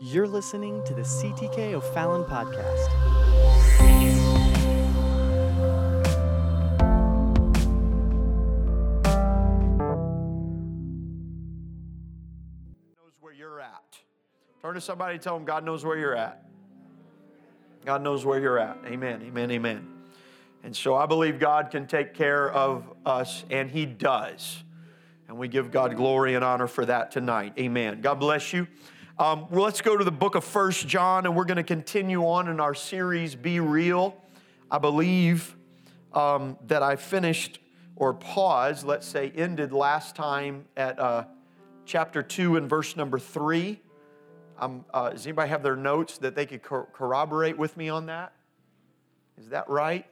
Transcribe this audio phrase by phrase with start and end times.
[0.00, 2.88] You're listening to the CTK O'Fallon podcast.
[12.94, 13.98] knows where you're at.
[14.62, 16.44] Turn to somebody tell them God knows where you're at.
[17.84, 18.78] God knows where you're at.
[18.86, 19.88] Amen, amen, amen.
[20.62, 24.62] And so I believe God can take care of us, and He does.
[25.26, 27.54] And we give God glory and honor for that tonight.
[27.58, 28.00] Amen.
[28.00, 28.68] God bless you.
[29.20, 32.46] Um, let's go to the book of First John, and we're going to continue on
[32.46, 34.16] in our series, Be Real.
[34.70, 35.56] I believe
[36.12, 37.58] um, that I finished
[37.96, 41.24] or paused, let's say, ended last time at uh,
[41.84, 43.80] chapter 2 and verse number 3.
[44.56, 48.06] Um, uh, does anybody have their notes that they could cor- corroborate with me on
[48.06, 48.32] that?
[49.36, 50.06] Is that right?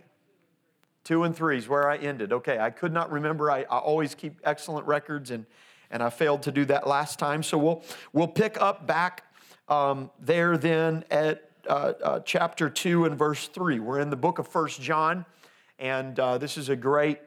[1.04, 2.32] Two and three is where I ended.
[2.32, 3.52] Okay, I could not remember.
[3.52, 5.46] I, I always keep excellent records, and,
[5.90, 7.42] and I failed to do that last time.
[7.42, 7.82] So we'll,
[8.12, 9.24] we'll pick up back
[9.68, 13.80] um, there then at uh, uh, chapter 2 and verse 3.
[13.80, 15.24] We're in the book of First John,
[15.78, 17.18] and uh, this is a great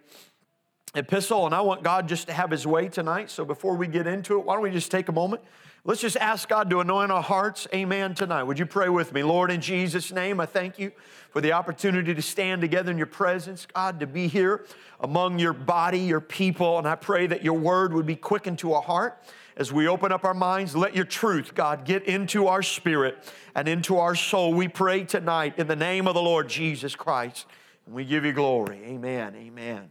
[0.96, 3.30] epistle, and I want God just to have his way tonight.
[3.30, 5.42] So before we get into it, why don't we just take a moment?
[5.90, 7.68] Let's just ask God to anoint our hearts.
[7.73, 8.14] Amen.
[8.14, 8.44] Tonight.
[8.44, 9.23] Would you pray with me?
[9.23, 10.92] Lord, in Jesus' name, I thank you
[11.32, 14.67] for the opportunity to stand together in your presence, God, to be here
[15.00, 16.78] among your body, your people.
[16.78, 19.17] And I pray that your word would be quickened to our heart
[19.58, 20.76] as we open up our minds.
[20.76, 23.17] Let your truth, God, get into our spirit
[23.56, 24.54] and into our soul.
[24.54, 27.48] We pray tonight in the name of the Lord Jesus Christ.
[27.88, 28.80] And we give you glory.
[28.86, 29.34] Amen.
[29.36, 29.90] Amen.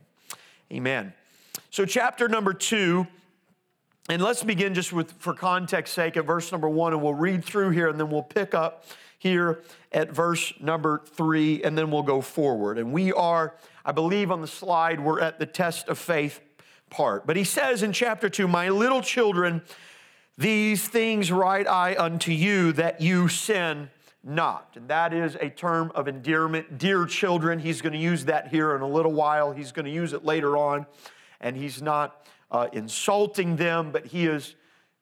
[0.72, 1.12] Amen.
[1.70, 3.08] So, chapter number two,
[4.08, 7.44] and let's begin just with, for context sake, at verse number one, and we'll read
[7.44, 8.84] through here, and then we'll pick up
[9.18, 12.78] here at verse number three, and then we'll go forward.
[12.78, 16.40] And we are, I believe on the slide, we're at the test of faith
[16.88, 17.26] part.
[17.26, 19.62] But he says in chapter two, My little children,
[20.38, 23.90] these things write I unto you that you sin
[24.24, 24.72] not.
[24.76, 26.78] And that is a term of endearment.
[26.78, 29.52] Dear children, he's going to use that here in a little while.
[29.52, 30.86] He's going to use it later on.
[31.41, 34.54] And he's not uh, insulting them, but he is,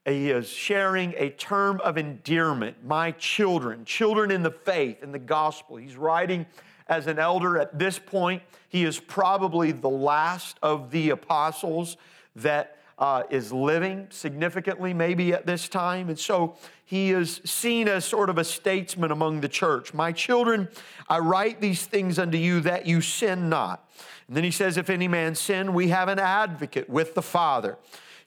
[0.05, 2.85] he is sharing a term of endearment.
[2.85, 5.77] My children, children in the faith, in the gospel.
[5.77, 6.47] He's writing
[6.89, 8.43] as an elder at this point.
[8.69, 11.97] He is probably the last of the apostles
[12.37, 16.09] that uh, is living significantly, maybe at this time.
[16.09, 19.93] And so he is seen as sort of a statesman among the church.
[19.93, 20.69] My children,
[21.09, 23.89] I write these things unto you that you sin not.
[24.29, 27.79] And then he says, If any man sin, we have an advocate with the Father.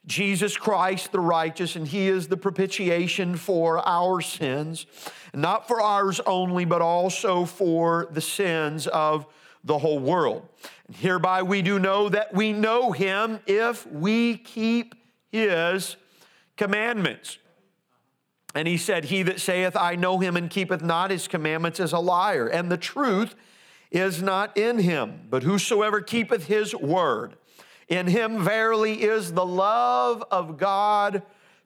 [0.06, 4.86] Jesus Christ the righteous, and He is the propitiation for our sins,
[5.34, 9.28] not for ours only, but also for the sins of
[9.64, 10.48] the whole world.
[10.88, 14.96] And hereby we do know that we know Him if we keep
[15.32, 15.98] His
[16.56, 17.38] commandments.
[18.56, 21.94] And he said, He that saith, I know him and keepeth not his commandments is
[21.94, 23.36] a liar, and the truth
[23.92, 25.28] is not in him.
[25.30, 27.36] But whosoever keepeth his word,
[27.88, 31.24] in him verily is the love of God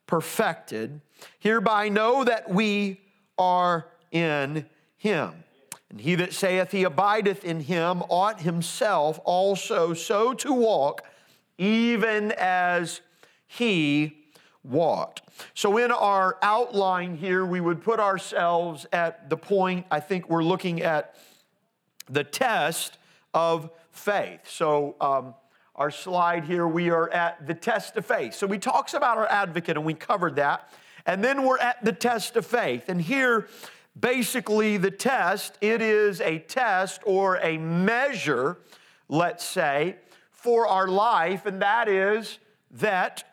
[0.07, 1.01] perfected.
[1.39, 3.01] Hereby know that we
[3.37, 5.43] are in him.
[5.89, 11.05] And he that saith he abideth in him ought himself also so to walk,
[11.57, 13.01] even as
[13.45, 14.23] he
[14.63, 15.21] walked.
[15.53, 20.43] So, in our outline here, we would put ourselves at the point I think we're
[20.43, 21.15] looking at
[22.09, 22.97] the test
[23.33, 24.41] of faith.
[24.47, 25.35] So, um,
[25.75, 28.33] our slide here, we are at the test of faith.
[28.35, 30.69] So, we talks about our advocate, and we covered that.
[31.05, 32.85] And then we're at the test of faith.
[32.87, 33.47] And here,
[33.99, 38.57] basically, the test, it is a test or a measure,
[39.09, 39.97] let's say,
[40.31, 42.39] for our life, and that is
[42.71, 43.23] that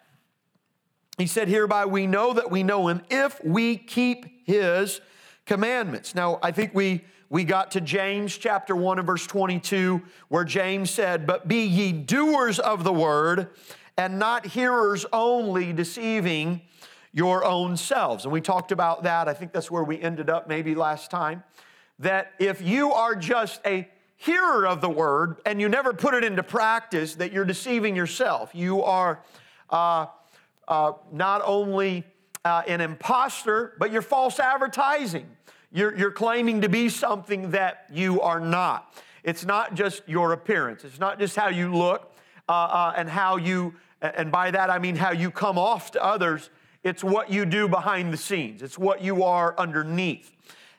[1.19, 5.01] he said, Hereby we know that we know him if we keep his
[5.45, 6.15] commandments.
[6.15, 10.91] Now, I think we, we got to James chapter 1 and verse 22, where James
[10.91, 13.51] said, But be ye doers of the word,
[13.97, 16.61] and not hearers only, deceiving
[17.13, 18.25] your own selves.
[18.25, 19.29] And we talked about that.
[19.29, 21.45] I think that's where we ended up maybe last time.
[22.01, 26.25] That if you are just a hearer of the word and you never put it
[26.25, 28.51] into practice, that you're deceiving yourself.
[28.55, 29.23] You are.
[29.71, 30.07] Uh,
[30.67, 32.05] uh, not only
[32.45, 35.27] uh, an imposter, but you're false advertising.
[35.73, 38.95] You're, you're claiming to be something that you are not.
[39.23, 42.13] It's not just your appearance, it's not just how you look
[42.49, 46.05] uh, uh and how you, and by that I mean how you come off to
[46.05, 46.51] others.
[46.83, 50.33] It's what you do behind the scenes, it's what you are underneath.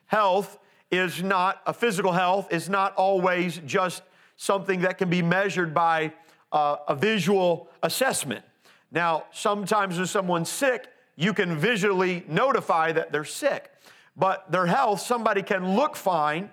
[0.08, 0.60] Health
[0.90, 4.04] is not, a physical health is not always just
[4.36, 6.12] something that can be measured by
[6.52, 8.44] uh, a visual assessment.
[8.92, 13.72] Now, sometimes when someone's sick, you can visually notify that they're sick.
[14.16, 16.50] But their health, somebody can look fine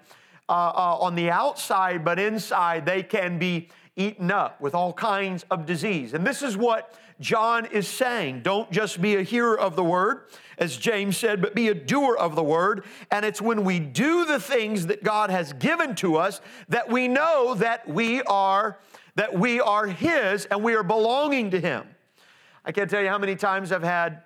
[0.49, 5.45] uh, uh, on the outside, but inside they can be eaten up with all kinds
[5.51, 6.15] of disease.
[6.15, 8.43] And this is what John is saying.
[8.43, 12.17] Don't just be a hearer of the word, as James said, but be a doer
[12.17, 12.85] of the word.
[13.11, 17.09] And it's when we do the things that God has given to us that we
[17.09, 18.79] know that we are
[19.17, 21.85] that we are his and we are belonging to him.
[22.65, 24.23] I can't tell you how many times I've had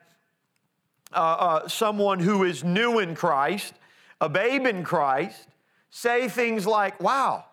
[1.14, 3.75] uh, uh, someone who is new in Christ,
[4.20, 5.49] a babe in Christ,
[5.91, 7.44] say things like, Wow,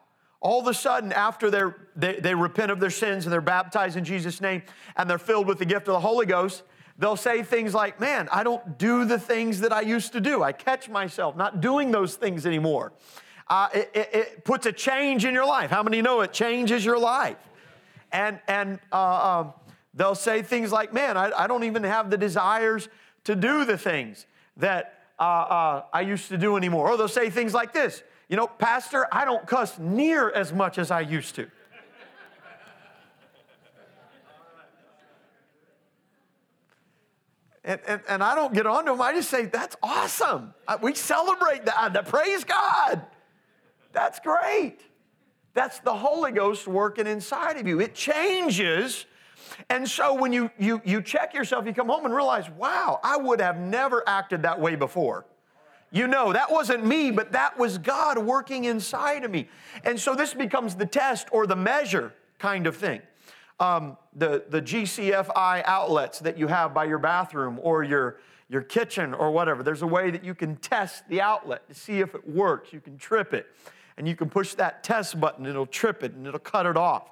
[0.42, 1.52] all of a sudden, after
[1.96, 4.64] they, they repent of their sins and they're baptized in Jesus' name
[4.96, 6.64] and they're filled with the gift of the Holy Ghost,
[6.98, 10.42] they'll say things like, Man, I don't do the things that I used to do.
[10.44, 12.94] I catch myself not doing those things anymore.
[13.48, 15.72] Uh, it, it, it, puts a change in your life.
[15.72, 17.38] How many know it changes your life?
[18.12, 19.54] And, and uh, um,
[19.96, 22.88] they'll say things like, Man, I, I, don't even have the desires
[23.30, 24.26] to do the things
[24.58, 26.90] that uh, uh I used to do anymore.
[26.90, 30.78] Or they'll say things like this you know, Pastor, I don't cuss near as much
[30.78, 31.50] as I used to.
[37.64, 39.02] And, and, and, I don't get on to them.
[39.02, 40.54] I just say, that's awesome.
[40.82, 42.06] We celebrate that.
[42.08, 43.02] Praise God.
[43.92, 44.80] That's great.
[45.54, 47.80] That's the Holy Ghost working inside of you.
[47.80, 49.06] It changes.
[49.70, 53.18] And so when you, you, you check yourself, you come home and realize, wow, I
[53.18, 55.26] would have never acted that way before
[55.92, 59.48] you know that wasn't me, but that was God working inside of me.
[59.84, 63.02] And so this becomes the test or the measure kind of thing.
[63.60, 68.20] Um, the, the GCFI outlets that you have by your bathroom or your,
[68.50, 72.00] your kitchen or whatever, there's a way that you can test the outlet to see
[72.00, 72.72] if it works.
[72.72, 73.48] You can trip it
[73.98, 77.10] and you can push that test button, it'll trip it and it'll cut it off.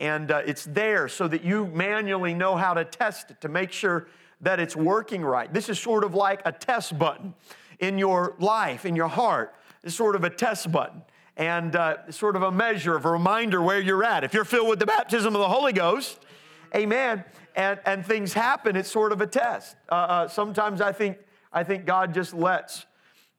[0.00, 3.70] And uh, it's there so that you manually know how to test it to make
[3.70, 4.08] sure
[4.40, 5.52] that it's working right.
[5.52, 7.34] This is sort of like a test button
[7.78, 9.54] in your life, in your heart.
[9.84, 11.02] It's sort of a test button
[11.36, 14.24] and uh, sort of a measure of a reminder where you're at.
[14.24, 16.18] If you're filled with the baptism of the Holy Ghost,
[16.74, 17.22] amen,
[17.54, 19.76] and, and things happen, it's sort of a test.
[19.90, 21.18] Uh, uh, sometimes I think,
[21.52, 22.86] I think God just lets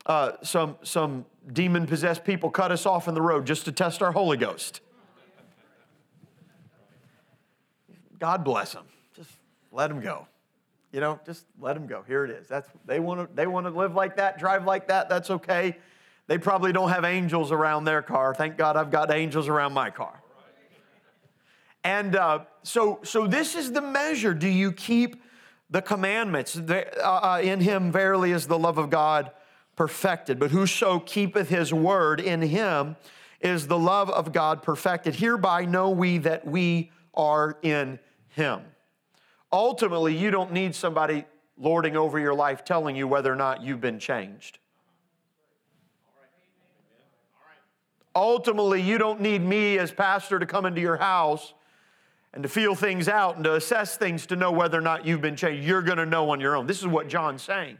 [0.05, 4.03] uh, some, some demon possessed people cut us off in the road just to test
[4.03, 4.81] our Holy Ghost.
[8.21, 8.85] God bless them.
[9.13, 9.31] Just
[9.71, 10.27] let them go.
[10.93, 12.03] You know, just let them go.
[12.07, 12.47] Here it is.
[12.47, 15.09] That's they want to they want to live like that, drive like that.
[15.09, 15.75] That's okay.
[16.27, 18.33] They probably don't have angels around their car.
[18.33, 20.21] Thank God I've got angels around my car.
[21.83, 24.33] And uh, so, so this is the measure.
[24.33, 25.21] Do you keep
[25.69, 26.55] the commandments?
[26.55, 29.31] Uh, uh, in him, verily, is the love of God
[29.75, 30.39] perfected.
[30.39, 32.97] But whoso keepeth his word, in him
[33.39, 35.15] is the love of God perfected.
[35.15, 37.99] Hereby know we that we are in
[38.31, 38.61] him.
[39.51, 41.25] Ultimately, you don't need somebody
[41.57, 44.59] lording over your life telling you whether or not you've been changed.
[48.15, 51.53] Ultimately, you don't need me as pastor to come into your house
[52.33, 55.21] and to feel things out and to assess things to know whether or not you've
[55.21, 55.65] been changed.
[55.65, 56.67] You're going to know on your own.
[56.67, 57.77] This is what John's saying.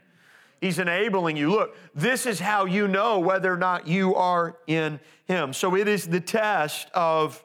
[0.62, 1.50] He's enabling you.
[1.50, 5.54] Look, this is how you know whether or not you are in him.
[5.54, 7.44] So it is the test of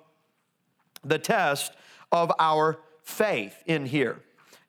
[1.03, 1.73] the test
[2.13, 4.21] of our faith in here.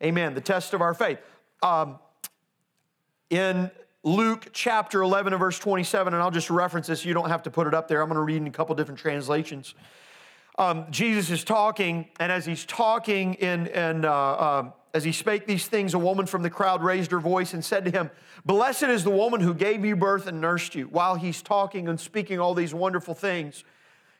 [0.02, 0.36] Amen.
[0.36, 1.18] The test of our faith.
[1.62, 1.98] Um,
[3.30, 3.72] in
[4.04, 7.52] Luke chapter 11 and verse 27, and I'll just reference this, you don't have to
[7.52, 8.02] put it up there.
[8.02, 9.74] I'm going to read in a couple different translations.
[10.58, 15.46] Um, Jesus is talking, and as he's talking, in, in, uh, uh, as he spake
[15.46, 18.10] these things, a woman from the crowd raised her voice and said to him,
[18.46, 20.86] Blessed is the woman who gave you birth and nursed you.
[20.86, 23.64] While he's talking and speaking all these wonderful things,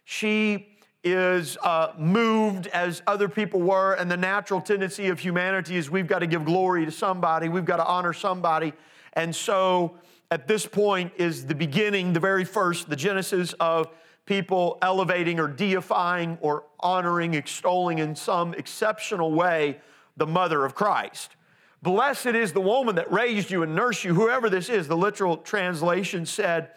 [0.04, 0.77] she
[1.12, 6.08] is uh, moved as other people were, and the natural tendency of humanity is we've
[6.08, 8.74] got to give glory to somebody, we've got to honor somebody.
[9.14, 9.96] And so
[10.30, 13.88] at this point is the beginning, the very first, the genesis of
[14.26, 19.80] people elevating or deifying or honoring, extolling in some exceptional way
[20.18, 21.36] the mother of Christ.
[21.82, 24.88] Blessed is the woman that raised you and nursed you, whoever this is.
[24.88, 26.72] The literal translation said,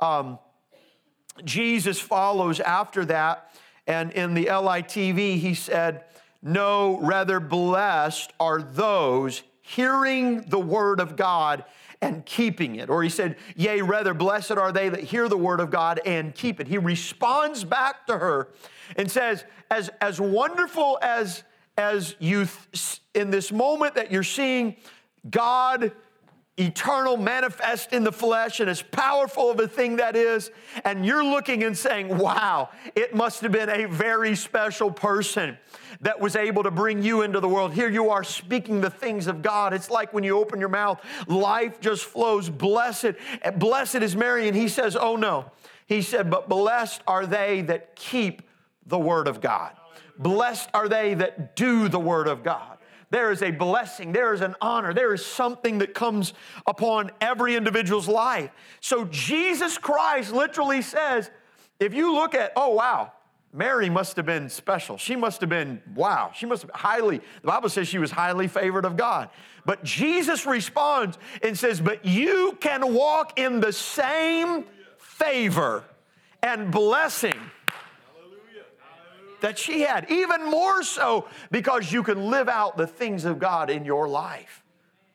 [0.00, 0.38] um,
[1.44, 3.50] Jesus follows after that
[3.90, 6.04] and in the LITV, he said,
[6.42, 11.64] No, rather blessed are those hearing the word of God
[12.00, 12.88] and keeping it.
[12.88, 16.32] Or he said, Yea, rather blessed are they that hear the word of God and
[16.32, 16.68] keep it.
[16.68, 18.50] He responds back to her
[18.94, 21.42] and says, As, as wonderful as,
[21.76, 24.76] as you, th- in this moment that you're seeing
[25.28, 25.90] God
[26.60, 30.50] eternal, manifest in the flesh, and as powerful of a thing that is.
[30.84, 35.56] And you're looking and saying, wow, it must have been a very special person
[36.02, 37.72] that was able to bring you into the world.
[37.72, 39.72] Here you are speaking the things of God.
[39.72, 42.48] It's like when you open your mouth, life just flows.
[42.48, 43.12] Blessed,
[43.56, 44.46] blessed is Mary.
[44.46, 45.50] And he says, oh no.
[45.86, 48.42] He said, but blessed are they that keep
[48.86, 49.72] the word of God.
[50.18, 52.78] Blessed are they that do the word of God.
[53.10, 56.32] There is a blessing, there is an honor, there is something that comes
[56.66, 58.50] upon every individual's life.
[58.80, 61.30] So Jesus Christ literally says,
[61.80, 63.12] if you look at, oh, wow,
[63.52, 64.96] Mary must have been special.
[64.96, 68.46] She must have been, wow, she must have highly, the Bible says she was highly
[68.46, 69.28] favored of God.
[69.64, 74.66] But Jesus responds and says, But you can walk in the same
[74.98, 75.84] favor
[76.42, 77.38] and blessing
[79.40, 83.70] that she had, even more so because you can live out the things of God
[83.70, 84.64] in your life.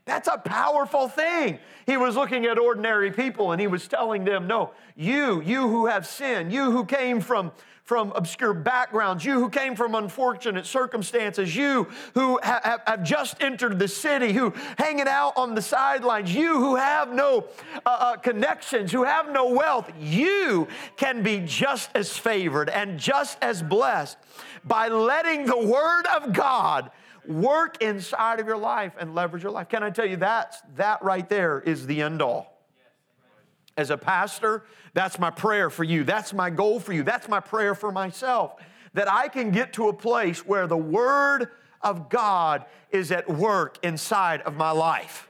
[0.06, 1.60] That's a powerful thing.
[1.88, 5.88] He was looking at ordinary people and he was telling them, No, you, you who
[5.88, 7.52] have sinned, you who came from
[7.86, 13.78] from obscure backgrounds, you who came from unfortunate circumstances, you who have, have just entered
[13.78, 17.46] the city, who hanging out on the sidelines, you who have no
[17.86, 23.38] uh, uh, connections, who have no wealth, you can be just as favored and just
[23.44, 24.18] as blessed
[24.64, 26.90] by letting the Word of God
[27.28, 29.70] work inside of your life and leverage your life.
[29.70, 32.55] Can I tell you that that right there is the end all.
[33.78, 34.64] As a pastor,
[34.94, 36.04] that's my prayer for you.
[36.04, 37.04] That's my goal for you.
[37.04, 38.56] That's my prayer for myself.
[38.94, 41.50] That I can get to a place where the Word
[41.82, 45.28] of God is at work inside of my life.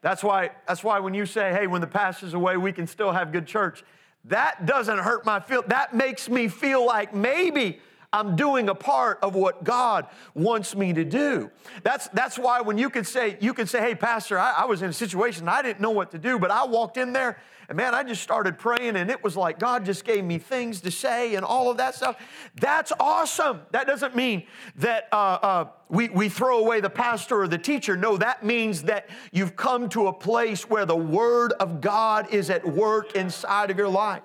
[0.00, 3.12] That's why, that's why when you say, hey, when the pastor's away, we can still
[3.12, 3.82] have good church,
[4.24, 5.62] that doesn't hurt my feel.
[5.66, 7.80] That makes me feel like maybe
[8.12, 11.50] I'm doing a part of what God wants me to do.
[11.82, 14.80] That's, that's why when you can say, you can say, hey, Pastor, I, I was
[14.80, 17.38] in a situation I didn't know what to do, but I walked in there
[17.68, 20.80] and man, I just started praying and it was like God just gave me things
[20.80, 22.16] to say and all of that stuff.
[22.58, 23.60] That's awesome.
[23.72, 24.44] That doesn't mean
[24.76, 27.94] that uh, uh, we, we throw away the pastor or the teacher.
[27.94, 32.48] No, that means that you've come to a place where the Word of God is
[32.48, 34.22] at work inside of your life.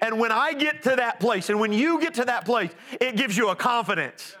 [0.00, 3.16] And when I get to that place, and when you get to that place, it
[3.16, 4.36] gives you a confidence.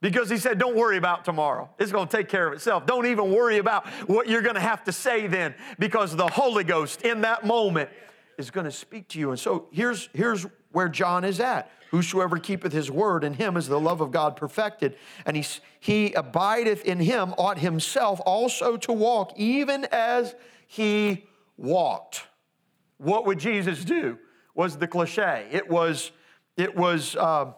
[0.00, 1.70] Because he said, Don't worry about tomorrow.
[1.78, 2.86] It's going to take care of itself.
[2.86, 6.64] Don't even worry about what you're going to have to say then, because the Holy
[6.64, 7.90] Ghost in that moment
[8.38, 9.30] is going to speak to you.
[9.30, 11.70] And so here's, here's where John is at.
[11.90, 14.96] Whosoever keepeth his word, in him is the love of God perfected.
[15.24, 15.44] And he,
[15.80, 20.34] he abideth in him, ought himself also to walk, even as
[20.66, 21.24] he
[21.56, 22.24] walked.
[22.98, 24.18] What would Jesus do?
[24.54, 25.46] Was the cliche.
[25.50, 26.12] It was,
[26.56, 27.52] it was uh,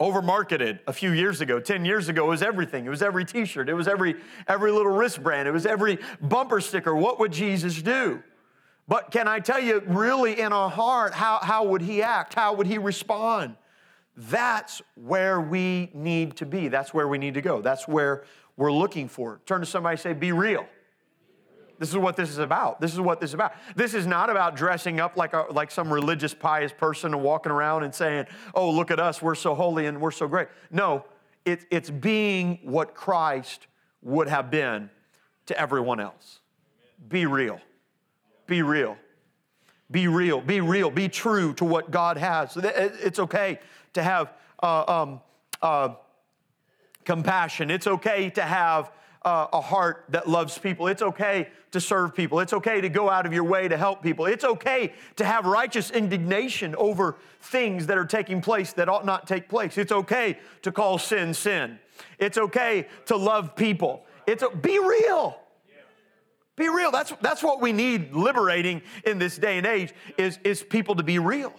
[0.00, 1.60] over marketed a few years ago.
[1.60, 2.86] 10 years ago, it was everything.
[2.86, 4.16] It was every t shirt, it was every,
[4.48, 6.96] every little wristband, it was every bumper sticker.
[6.96, 8.22] What would Jesus do?
[8.88, 12.34] But can I tell you, really in our heart, how, how would he act?
[12.34, 13.54] How would he respond?
[14.16, 16.68] That's where we need to be.
[16.68, 17.60] That's where we need to go.
[17.62, 18.24] That's where
[18.56, 19.40] we're looking for.
[19.46, 20.66] Turn to somebody say, Be real.
[21.80, 22.78] This is what this is about.
[22.78, 23.54] This is what this is about.
[23.74, 27.50] This is not about dressing up like, a, like some religious, pious person and walking
[27.50, 30.48] around and saying, oh, look at us, we're so holy and we're so great.
[30.70, 31.06] No,
[31.46, 33.66] it, it's being what Christ
[34.02, 34.90] would have been
[35.46, 36.40] to everyone else.
[37.08, 37.58] Be real.
[38.46, 38.98] Be real.
[39.90, 40.42] Be real.
[40.42, 40.90] Be real.
[40.90, 42.58] Be true to what God has.
[42.58, 43.58] It's okay
[43.94, 45.20] to have uh, um,
[45.62, 45.94] uh,
[47.06, 47.70] compassion.
[47.70, 50.86] It's okay to have uh, a heart that loves people.
[50.86, 52.40] It's okay to serve people.
[52.40, 54.26] It's okay to go out of your way to help people.
[54.26, 59.26] It's okay to have righteous indignation over things that are taking place that ought not
[59.26, 59.78] take place.
[59.78, 61.78] It's okay to call sin sin.
[62.18, 64.04] It's okay to love people.
[64.26, 65.38] It's be real.
[66.56, 66.90] Be real.
[66.90, 71.02] That's, that's what we need liberating in this day and age is, is people to
[71.02, 71.54] be real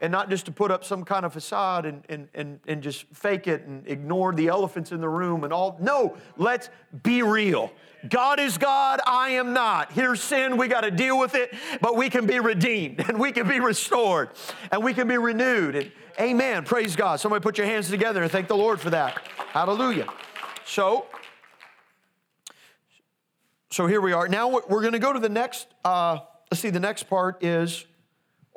[0.00, 3.06] and not just to put up some kind of facade and, and, and, and just
[3.12, 5.76] fake it and ignore the elephants in the room and all.
[5.80, 6.70] No, let's
[7.02, 7.72] be real.
[8.08, 9.92] God is God, I am not.
[9.92, 13.32] Here's sin, we got to deal with it, but we can be redeemed and we
[13.32, 14.30] can be restored
[14.70, 15.74] and we can be renewed.
[15.74, 15.90] And
[16.20, 16.64] amen.
[16.64, 17.18] Praise God.
[17.18, 19.20] Somebody put your hands together and thank the Lord for that.
[19.48, 20.06] Hallelujah.
[20.64, 21.06] So,
[23.70, 24.28] so here we are.
[24.28, 26.18] Now we're going to go to the next, uh,
[26.52, 27.84] let's see, the next part is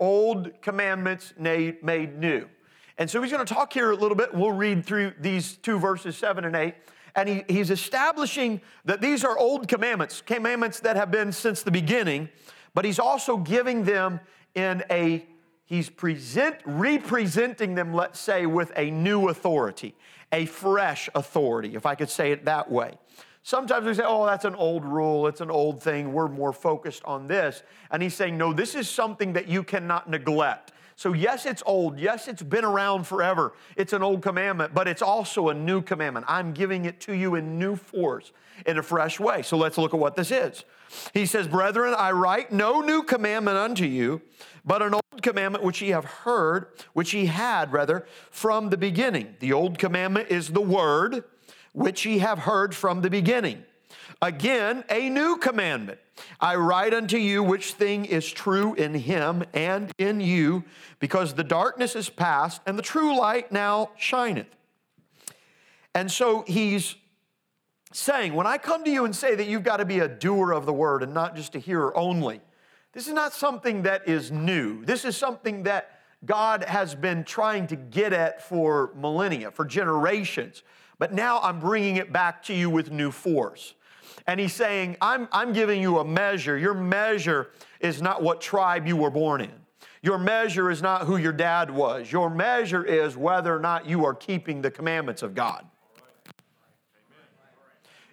[0.02, 2.50] old commandments made, new.
[2.98, 4.34] And so he's going to talk here a little bit.
[4.34, 6.76] We'll read through these two verses, seven and eight.
[7.16, 11.72] And he, he's establishing that these are old commandments, commandments that have been since the
[11.72, 12.30] beginning,
[12.74, 14.20] but he's also giving them
[14.56, 15.26] in a,
[15.66, 19.94] he's present, representing them, let's say, with a new authority,
[20.32, 22.98] a fresh authority, if I could say it that way.
[23.44, 27.04] Sometimes we say, oh, that's an old rule, it's an old thing, we're more focused
[27.06, 27.64] on this.
[27.90, 30.74] And he's saying, no, this is something that you cannot neglect.
[30.96, 31.98] So, yes, it's old.
[32.00, 33.54] Yes, it's been around forever.
[33.76, 36.28] It's an old commandment, but it's also a new commandment.
[36.30, 38.32] I'm giving it to you in new force,
[38.68, 39.42] in a fresh way.
[39.42, 40.64] So, let's look at what this is.
[41.12, 44.22] He says, Brethren, I write no new commandment unto you,
[44.64, 49.36] but an old commandment which ye have heard, which ye had, rather, from the beginning.
[49.40, 51.24] The old commandment is the word
[51.74, 53.64] which ye have heard from the beginning.
[54.22, 56.00] Again, a new commandment.
[56.40, 60.64] I write unto you which thing is true in him and in you,
[61.00, 64.48] because the darkness is past and the true light now shineth.
[65.96, 66.96] And so he's
[67.92, 70.52] saying, when I come to you and say that you've got to be a doer
[70.52, 72.42] of the word and not just a hearer only,
[72.94, 74.86] this is not something that is new.
[74.86, 80.62] This is something that God has been trying to get at for millennia, for generations.
[81.02, 83.74] But now I'm bringing it back to you with new force.
[84.28, 86.60] And he's saying, I'm, I'm giving you a measure.
[86.60, 89.50] Your measure is not what tribe you were born in.
[90.04, 92.12] Your measure is not who your dad was.
[92.12, 95.66] Your measure is whether or not you are keeping the commandments of God.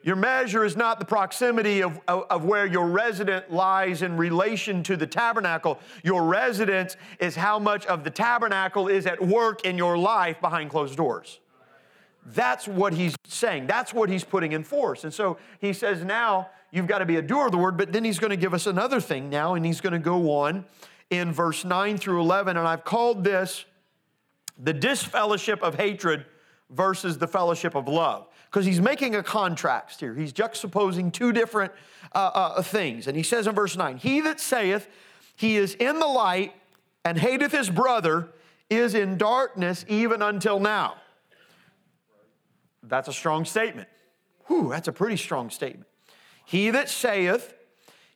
[0.02, 4.82] Your measure is not the proximity of, of, of, where your resident lies in relation
[4.84, 5.78] to the tabernacle.
[6.02, 10.70] Your residence is how much of the tabernacle is at work in your life behind
[10.70, 11.40] closed doors.
[12.34, 13.66] That's what he's saying.
[13.66, 15.04] That's what he's putting in force.
[15.04, 17.92] And so he says, now you've got to be a doer of the word, but
[17.92, 20.64] then he's going to give us another thing now, and he's going to go on
[21.10, 22.56] in verse 9 through 11.
[22.56, 23.64] And I've called this
[24.58, 26.26] the disfellowship of hatred
[26.70, 28.26] versus the fellowship of love.
[28.50, 30.14] Because he's making a contrast here.
[30.14, 31.72] He's juxtaposing two different
[32.14, 33.06] uh, uh, things.
[33.06, 34.88] And he says in verse 9, He that saith
[35.36, 36.52] he is in the light
[37.04, 38.28] and hateth his brother
[38.68, 40.96] is in darkness even until now.
[42.88, 43.88] That's a strong statement.
[44.46, 45.86] Whew, that's a pretty strong statement.
[46.44, 47.54] He that saith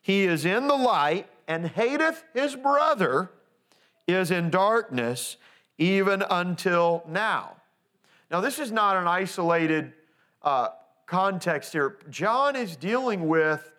[0.01, 3.31] he is in the light and hateth his brother
[4.07, 5.37] is in darkness
[5.77, 7.55] even until now.
[8.29, 9.93] Now, this is not an isolated
[10.41, 10.69] uh,
[11.05, 11.97] context here.
[12.09, 13.71] John is dealing with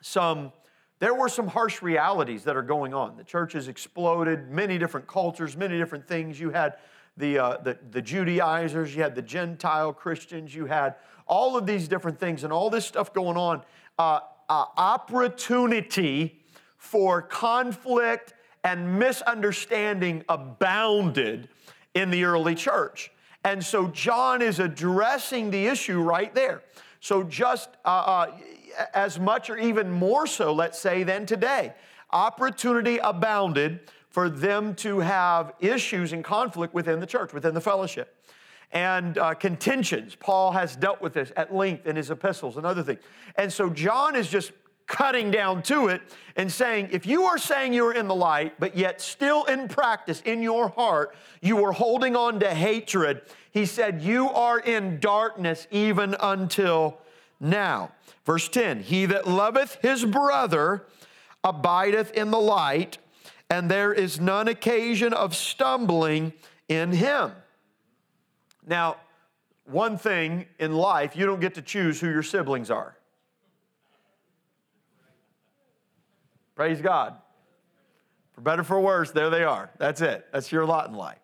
[0.00, 0.52] some,
[0.98, 3.16] there were some harsh realities that are going on.
[3.16, 6.38] The church has exploded, many different cultures, many different things.
[6.38, 6.74] You had
[7.16, 10.96] the, uh, the, the Judaizers, you had the Gentile Christians, you had
[11.26, 13.62] all of these different things and all this stuff going on.
[13.98, 16.42] Uh, uh, opportunity
[16.76, 21.48] for conflict and misunderstanding abounded
[21.94, 23.10] in the early church.
[23.44, 26.62] And so John is addressing the issue right there.
[27.00, 28.26] So, just uh, uh,
[28.94, 31.74] as much or even more so, let's say, than today,
[32.10, 33.80] opportunity abounded
[34.14, 38.16] for them to have issues and conflict within the church, within the fellowship.
[38.70, 40.14] And uh, contentions.
[40.14, 43.00] Paul has dealt with this at length in his epistles and other things.
[43.34, 44.52] And so John is just
[44.86, 46.00] cutting down to it
[46.36, 50.22] and saying, if you are saying you're in the light, but yet still in practice,
[50.24, 55.66] in your heart, you are holding on to hatred, he said, you are in darkness
[55.72, 56.98] even until
[57.40, 57.90] now.
[58.24, 60.86] Verse 10 He that loveth his brother
[61.42, 62.98] abideth in the light,
[63.54, 66.32] and there is none occasion of stumbling
[66.68, 67.30] in him.
[68.66, 68.96] Now,
[69.64, 72.96] one thing in life, you don't get to choose who your siblings are.
[76.56, 77.14] Praise God.
[78.32, 79.70] For better for worse, there they are.
[79.78, 80.26] That's it.
[80.32, 81.20] That's your lot in life.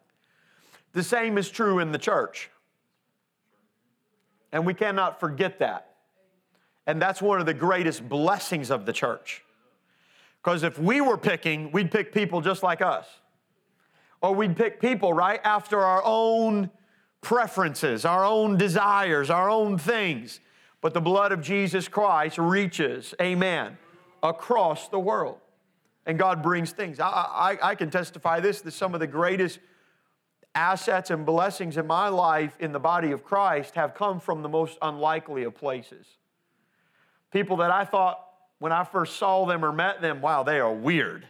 [0.93, 2.49] The same is true in the church.
[4.53, 5.97] And we cannot forget that.
[6.87, 9.43] And that's one of the greatest blessings of the church.
[10.43, 13.07] Because if we were picking, we'd pick people just like us.
[14.23, 16.71] Or we'd pick people, right, after our own
[17.21, 20.41] preferences, our own desires, our own things.
[20.81, 23.77] But the blood of Jesus Christ reaches, amen,
[24.23, 25.39] across the world.
[26.07, 26.99] And God brings things.
[27.01, 29.59] I, I, I can testify this that some of the greatest
[30.55, 34.49] assets and blessings in my life in the body of Christ have come from the
[34.49, 36.07] most unlikely of places.
[37.31, 38.27] People that I thought
[38.61, 41.27] when I first saw them or met them, wow, they are weird.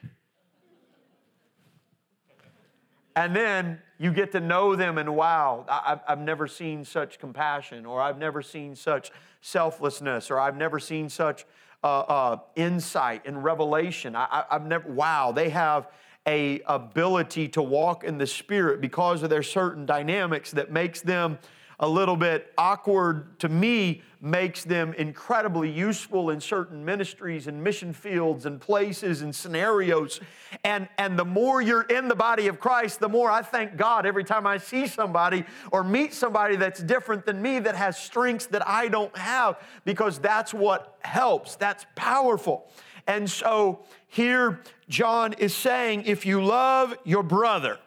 [3.17, 5.65] And then you get to know them, and wow,
[6.07, 11.09] I've never seen such compassion, or I've never seen such selflessness, or I've never seen
[11.09, 11.47] such
[11.85, 14.17] uh, uh, insight and revelation.
[14.17, 15.89] I, have never, wow, they have
[16.27, 21.39] a ability to walk in the Spirit because of their certain dynamics that makes them
[21.81, 27.91] a little bit awkward to me makes them incredibly useful in certain ministries and mission
[27.95, 30.21] fields and places and scenarios.
[30.63, 34.05] And, and the more you're in the body of Christ, the more I thank God
[34.05, 38.45] every time I see somebody or meet somebody that's different than me that has strengths
[38.49, 41.57] that I don't have because that's what helps.
[41.57, 42.71] That's powerful.
[43.07, 47.79] And so here, John is saying if you love your brother,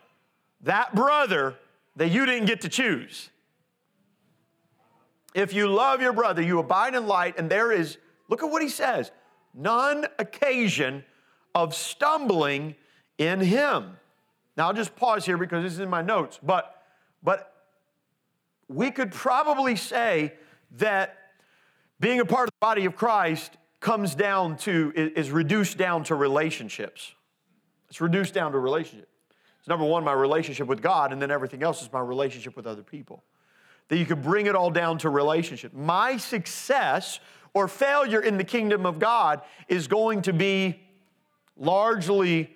[0.61, 1.55] that brother
[1.95, 3.29] that you didn't get to choose,
[5.33, 7.97] if you love your brother, you abide in light, and there is,
[8.29, 9.11] look at what he says,
[9.53, 11.03] none occasion
[11.55, 12.75] of stumbling
[13.17, 13.97] in him.
[14.57, 16.83] Now I'll just pause here because this is in my notes, but
[17.23, 17.53] but
[18.67, 20.33] we could probably say
[20.77, 21.17] that
[21.99, 26.15] being a part of the body of Christ comes down to is reduced down to
[26.15, 27.13] relationships.
[27.89, 29.09] It's reduced down to relationships.
[29.59, 32.67] It's number one, my relationship with God, and then everything else is my relationship with
[32.67, 33.23] other people
[33.89, 35.73] that you could bring it all down to relationship.
[35.73, 37.19] My success
[37.53, 40.79] or failure in the kingdom of God is going to be
[41.55, 42.55] largely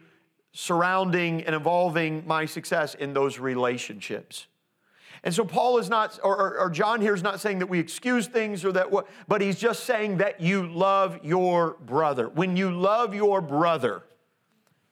[0.54, 4.48] surrounding and involving my success in those relationships.
[5.24, 8.28] And so Paul is not, or, or, John here is not saying that we excuse
[8.28, 12.30] things or that what, but he's just saying that you love your brother.
[12.30, 14.04] When you love your brother,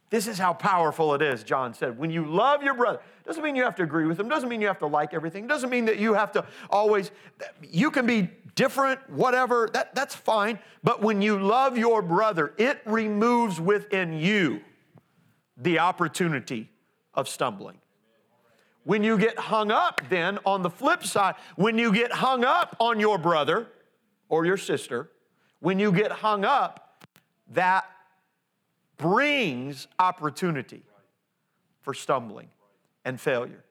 [0.09, 1.97] this is how powerful it is, John said.
[1.97, 4.61] When you love your brother, doesn't mean you have to agree with them, doesn't mean
[4.61, 7.11] you have to like everything, doesn't mean that you have to always,
[7.61, 10.59] you can be different, whatever, that, that's fine.
[10.83, 14.61] But when you love your brother, it removes within you
[15.57, 16.69] the opportunity
[17.13, 17.79] of stumbling.
[18.83, 22.75] When you get hung up, then on the flip side, when you get hung up
[22.79, 23.67] on your brother
[24.29, 25.09] or your sister,
[25.59, 27.03] when you get hung up,
[27.53, 27.85] that
[28.97, 30.83] brings opportunity
[31.81, 32.47] for stumbling
[33.03, 33.63] and failure.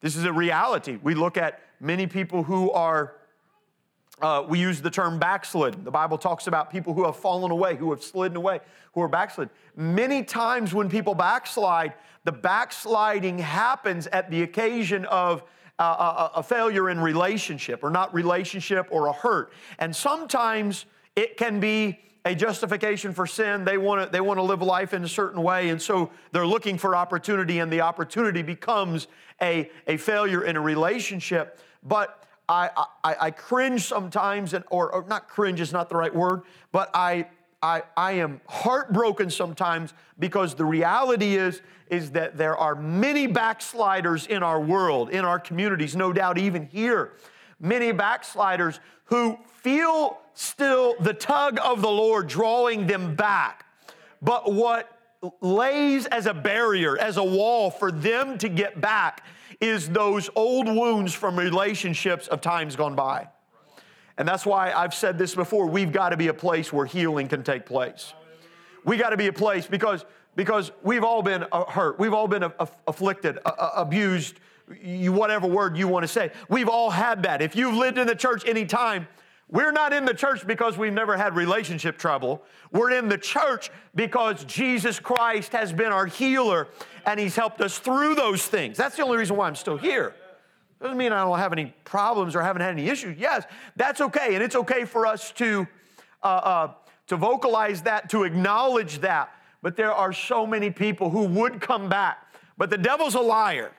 [0.00, 0.98] This is a reality.
[1.02, 3.14] We look at many people who are,
[4.20, 5.84] uh, we use the term backslidden.
[5.84, 8.60] The Bible talks about people who have fallen away, who have slidden away,
[8.94, 9.52] who are backslidden.
[9.76, 15.44] Many times when people backslide, the backsliding happens at the occasion of
[15.78, 19.52] a, a, a failure in relationship, or not relationship, or a hurt.
[19.78, 23.64] And sometimes it can be a justification for sin.
[23.64, 26.46] They want to they want to live life in a certain way, and so they're
[26.46, 29.08] looking for opportunity, and the opportunity becomes
[29.40, 31.58] a, a failure in a relationship.
[31.82, 32.70] But I,
[33.02, 36.90] I, I cringe sometimes, and, or, or not cringe is not the right word, but
[36.94, 37.26] I,
[37.62, 44.26] I, I am heartbroken sometimes because the reality is, is that there are many backsliders
[44.26, 47.12] in our world, in our communities, no doubt even here.
[47.62, 53.64] Many backsliders who feel still the tug of the Lord drawing them back.
[54.20, 54.98] But what
[55.40, 59.24] lays as a barrier, as a wall for them to get back
[59.60, 63.28] is those old wounds from relationships of times gone by.
[64.18, 67.28] And that's why I've said this before we've got to be a place where healing
[67.28, 68.12] can take place.
[68.84, 72.26] We got to be a place because, because we've all been uh, hurt, we've all
[72.26, 72.52] been
[72.88, 74.40] afflicted, abused,
[74.82, 76.30] you, whatever word you want to say.
[76.48, 77.42] We've all had that.
[77.42, 79.08] If you've lived in the church any time,
[79.48, 82.42] we're not in the church because we've never had relationship trouble.
[82.70, 86.68] We're in the church because Jesus Christ has been our healer
[87.04, 88.78] and He's helped us through those things.
[88.78, 90.14] That's the only reason why I'm still here.
[90.80, 93.18] Doesn't mean I don't have any problems or haven't had any issues.
[93.18, 93.44] Yes,
[93.76, 94.34] that's okay.
[94.34, 95.68] And it's okay for us to,
[96.22, 96.72] uh, uh,
[97.08, 99.34] to vocalize that, to acknowledge that.
[99.60, 102.34] But there are so many people who would come back.
[102.56, 103.72] But the devil's a liar.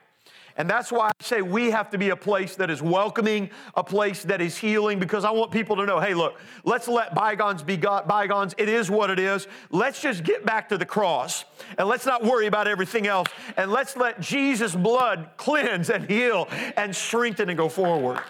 [0.56, 3.82] And that's why I say we have to be a place that is welcoming, a
[3.82, 7.62] place that is healing, because I want people to know hey, look, let's let bygones
[7.62, 8.54] be got bygones.
[8.56, 9.48] It is what it is.
[9.70, 11.44] Let's just get back to the cross
[11.76, 13.28] and let's not worry about everything else.
[13.56, 18.20] And let's let Jesus' blood cleanse and heal and strengthen and go forward.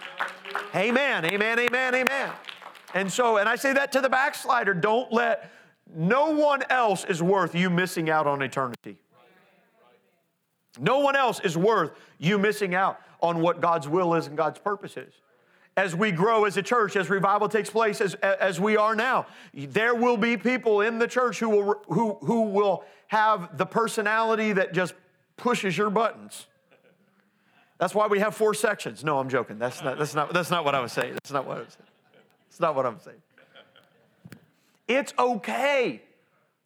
[0.75, 2.31] Amen, amen, amen, amen.
[2.95, 5.51] And so, and I say that to the backslider don't let,
[5.95, 8.99] no one else is worth you missing out on eternity.
[10.79, 14.59] No one else is worth you missing out on what God's will is and God's
[14.59, 15.13] purpose is.
[15.77, 19.27] As we grow as a church, as revival takes place, as, as we are now,
[19.53, 24.53] there will be people in the church who will, who, who will have the personality
[24.53, 24.95] that just
[25.37, 26.47] pushes your buttons.
[27.79, 29.03] That's why we have four sections.
[29.03, 29.59] No, I'm joking.
[29.59, 31.15] That's not, that's not, that's not what I was saying.
[31.15, 31.89] That's not what I was saying.
[32.49, 33.23] That's not what I'm saying.
[34.87, 36.03] It's okay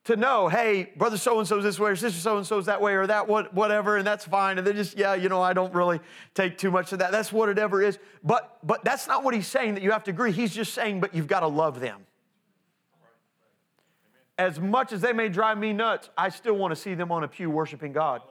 [0.09, 2.81] to know, hey, brother so and so's this way, or sister so and so's that
[2.81, 4.57] way, or that what, whatever, and that's fine.
[4.57, 6.01] And they're just, yeah, you know, I don't really
[6.33, 7.13] take too much of that.
[7.13, 7.99] That's what it ever is.
[8.25, 10.33] But but that's not what he's saying that you have to agree.
[10.33, 12.07] He's just saying, but you've got to love them.
[14.39, 17.23] As much as they may drive me nuts, I still want to see them on
[17.23, 18.23] a pew worshiping God.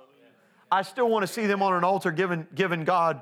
[0.72, 3.22] I still want to see them on an altar giving, giving God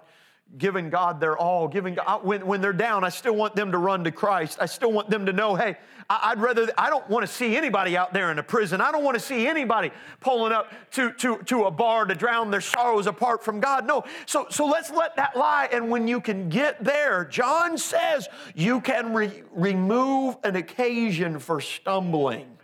[0.57, 3.77] giving God their all, giving God, when, when they're down, I still want them to
[3.77, 4.57] run to Christ.
[4.61, 5.77] I still want them to know, hey,
[6.09, 8.79] I, would rather, I don't want to see anybody out there in a prison.
[8.79, 12.51] I don't want to see anybody pulling up to, to, to a bar to drown
[12.51, 13.87] their sorrows apart from God.
[13.87, 14.03] No.
[14.25, 15.67] So, so let's let that lie.
[15.71, 21.59] And when you can get there, John says you can re- remove an occasion for
[21.59, 22.57] stumbling.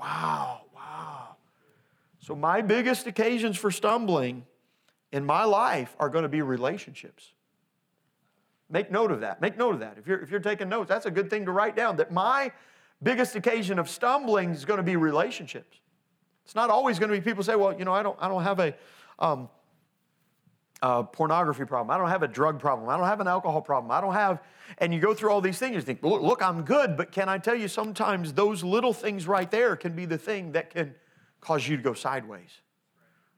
[0.00, 1.36] Wow, wow.
[2.20, 4.44] So my biggest occasions for stumbling
[5.12, 7.32] in my life are going to be relationships.
[8.68, 9.40] Make note of that.
[9.40, 9.96] Make note of that.
[9.98, 12.52] If you're, if you're taking notes, that's a good thing to write down that my
[13.02, 15.78] biggest occasion of stumbling is going to be relationships.
[16.44, 18.42] It's not always going to be people say, well, you know, I don't, I don't
[18.42, 18.74] have a,
[19.18, 19.48] um,
[20.82, 21.90] a pornography problem.
[21.90, 22.88] I don't have a drug problem.
[22.88, 23.90] I don't have an alcohol problem.
[23.90, 24.42] I don't have,
[24.78, 26.96] and you go through all these things, you think, look, look, I'm good.
[26.96, 30.52] But can I tell you, sometimes those little things right there can be the thing
[30.52, 30.94] that can
[31.40, 32.50] cause you to go sideways.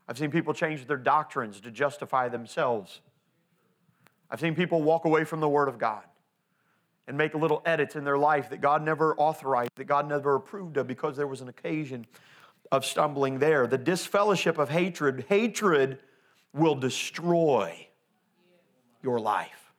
[0.09, 3.01] I've seen people change their doctrines to justify themselves.
[4.31, 6.03] I've seen people walk away from the Word of God
[7.07, 10.77] and make little edits in their life that God never authorized, that God never approved
[10.79, 12.07] of because there was an occasion
[12.73, 13.67] of stumbling there.
[13.67, 15.99] The disfellowship of hatred, hatred
[16.55, 17.87] will destroy
[19.03, 19.73] your life.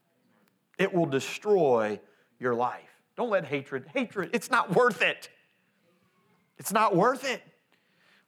[0.78, 2.00] It will destroy
[2.40, 3.02] your life.
[3.16, 5.30] Don't let hatred, hatred, it's not worth it.
[6.58, 7.42] It's not worth it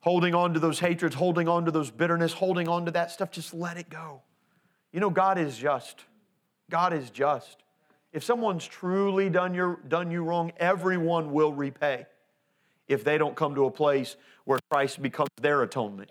[0.01, 3.31] holding on to those hatreds, holding on to those bitterness, holding on to that stuff,
[3.31, 4.21] just let it go.
[4.91, 6.03] You know, God is just.
[6.69, 7.63] God is just.
[8.11, 12.05] If someone's truly done, your, done you wrong, everyone will repay
[12.87, 16.09] if they don't come to a place where Christ becomes their atonement.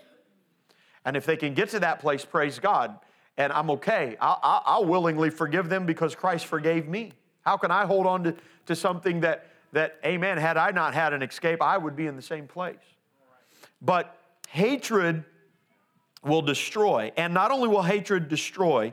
[1.04, 2.98] And if they can get to that place, praise God.
[3.36, 4.16] And I'm okay.
[4.20, 7.12] I'll, I'll willingly forgive them because Christ forgave me.
[7.42, 8.34] How can I hold on to,
[8.66, 12.16] to something that, that, amen, had I not had an escape, I would be in
[12.16, 12.76] the same place?
[13.80, 14.16] But
[14.48, 15.24] hatred
[16.22, 17.12] will destroy.
[17.16, 18.92] And not only will hatred destroy,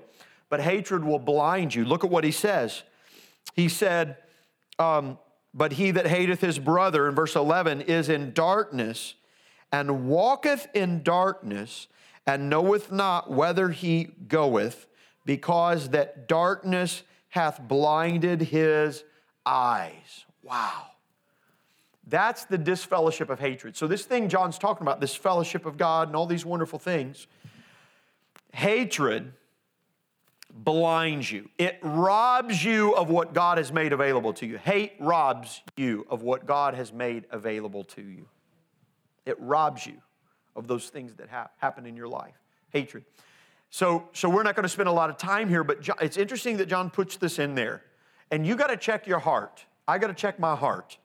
[0.49, 1.85] but hatred will blind you.
[1.85, 2.83] Look at what he says.
[3.53, 4.17] He said,
[4.79, 5.17] um,
[5.53, 9.15] But he that hateth his brother, in verse 11, is in darkness
[9.71, 11.87] and walketh in darkness
[12.25, 14.85] and knoweth not whither he goeth,
[15.25, 19.03] because that darkness hath blinded his
[19.45, 20.25] eyes.
[20.43, 20.87] Wow.
[22.09, 23.75] That's the disfellowship of hatred.
[23.75, 27.27] So, this thing John's talking about, this fellowship of God and all these wonderful things,
[28.53, 29.33] hatred
[30.49, 31.49] blinds you.
[31.57, 34.57] It robs you of what God has made available to you.
[34.57, 38.25] Hate robs you of what God has made available to you.
[39.25, 40.01] It robs you
[40.55, 42.33] of those things that ha- happen in your life.
[42.71, 43.03] Hatred.
[43.69, 46.17] So, so we're not going to spend a lot of time here, but John, it's
[46.17, 47.83] interesting that John puts this in there.
[48.31, 49.65] And you got to check your heart.
[49.87, 50.97] I got to check my heart.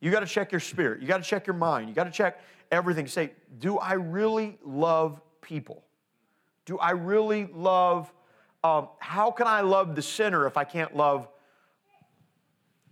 [0.00, 1.00] You got to check your spirit.
[1.02, 1.88] You got to check your mind.
[1.88, 3.06] You got to check everything.
[3.06, 5.84] Say, do I really love people?
[6.64, 8.12] Do I really love,
[8.62, 11.28] um, how can I love the sinner if I can't love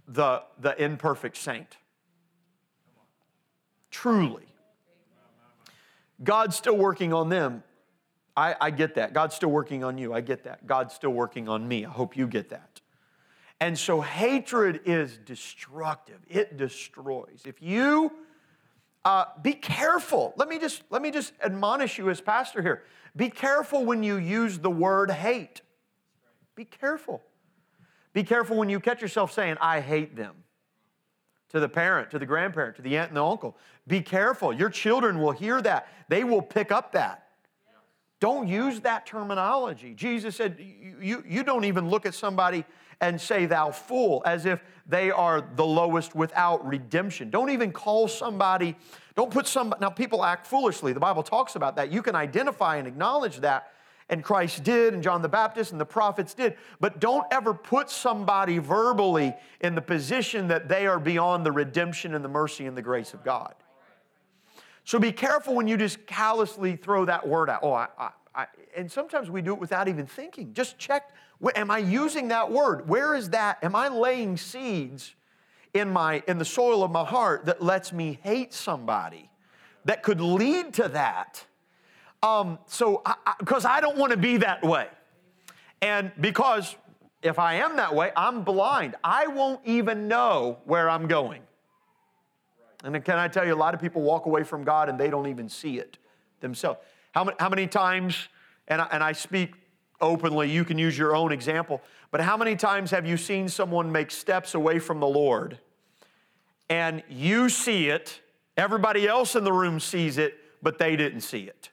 [0.08, 1.76] the, the imperfect saint?
[3.90, 4.46] Truly.
[6.22, 7.62] God's still working on them.
[8.36, 9.12] I, I get that.
[9.12, 10.12] God's still working on you.
[10.12, 10.66] I get that.
[10.66, 11.84] God's still working on me.
[11.84, 12.75] I hope you get that.
[13.60, 16.18] And so hatred is destructive.
[16.28, 17.42] It destroys.
[17.44, 18.12] If you
[19.06, 20.34] uh, be careful.
[20.36, 22.82] Let me just let me just admonish you as pastor here.
[23.14, 25.60] Be careful when you use the word hate.
[26.56, 27.22] Be careful.
[28.12, 30.34] Be careful when you catch yourself saying, "I hate them."
[31.50, 33.56] To the parent, to the grandparent, to the aunt and the uncle.
[33.86, 34.52] Be careful.
[34.52, 35.86] Your children will hear that.
[36.08, 37.28] They will pick up that.
[38.18, 39.94] Don't use that terminology.
[39.94, 42.64] Jesus said, you, you, don't even look at somebody
[43.00, 47.30] and say, Thou fool, as if they are the lowest without redemption.
[47.30, 48.76] Don't even call somebody,
[49.14, 50.92] don't put somebody, now people act foolishly.
[50.92, 51.90] The Bible talks about that.
[51.90, 53.72] You can identify and acknowledge that,
[54.08, 57.90] and Christ did, and John the Baptist and the prophets did, but don't ever put
[57.90, 62.76] somebody verbally in the position that they are beyond the redemption and the mercy and
[62.76, 63.54] the grace of God.
[64.84, 67.60] So be careful when you just callously throw that word out.
[67.64, 70.54] Oh, I, I, I and sometimes we do it without even thinking.
[70.54, 71.10] Just check
[71.54, 72.88] Am I using that word?
[72.88, 73.62] Where is that?
[73.62, 75.14] Am I laying seeds
[75.74, 79.30] in, my, in the soil of my heart that lets me hate somebody
[79.84, 81.44] that could lead to that?
[82.22, 83.02] Um, so,
[83.38, 84.88] because I, I, I don't want to be that way.
[85.82, 86.74] And because
[87.22, 88.96] if I am that way, I'm blind.
[89.04, 91.42] I won't even know where I'm going.
[92.84, 95.10] And can I tell you, a lot of people walk away from God and they
[95.10, 95.98] don't even see it
[96.40, 96.78] themselves.
[97.12, 98.28] How many, how many times,
[98.68, 99.54] and I, and I speak
[100.00, 100.50] openly.
[100.50, 101.82] You can use your own example.
[102.10, 105.58] But how many times have you seen someone make steps away from the Lord
[106.68, 108.20] and you see it,
[108.56, 111.70] everybody else in the room sees it, but they didn't see it?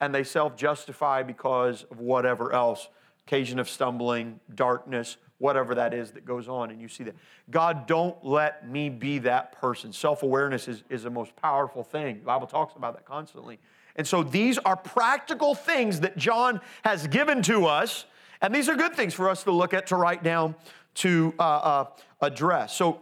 [0.00, 2.88] And they self justify because of whatever else
[3.26, 7.14] occasion of stumbling, darkness, whatever that is that goes on, and you see that.
[7.50, 9.92] God, don't let me be that person.
[9.92, 12.18] Self awareness is, is the most powerful thing.
[12.18, 13.58] The Bible talks about that constantly.
[13.96, 18.04] And so these are practical things that John has given to us,
[18.40, 20.54] and these are good things for us to look at, to write down,
[20.96, 21.84] to uh, uh,
[22.20, 22.76] address.
[22.76, 23.00] So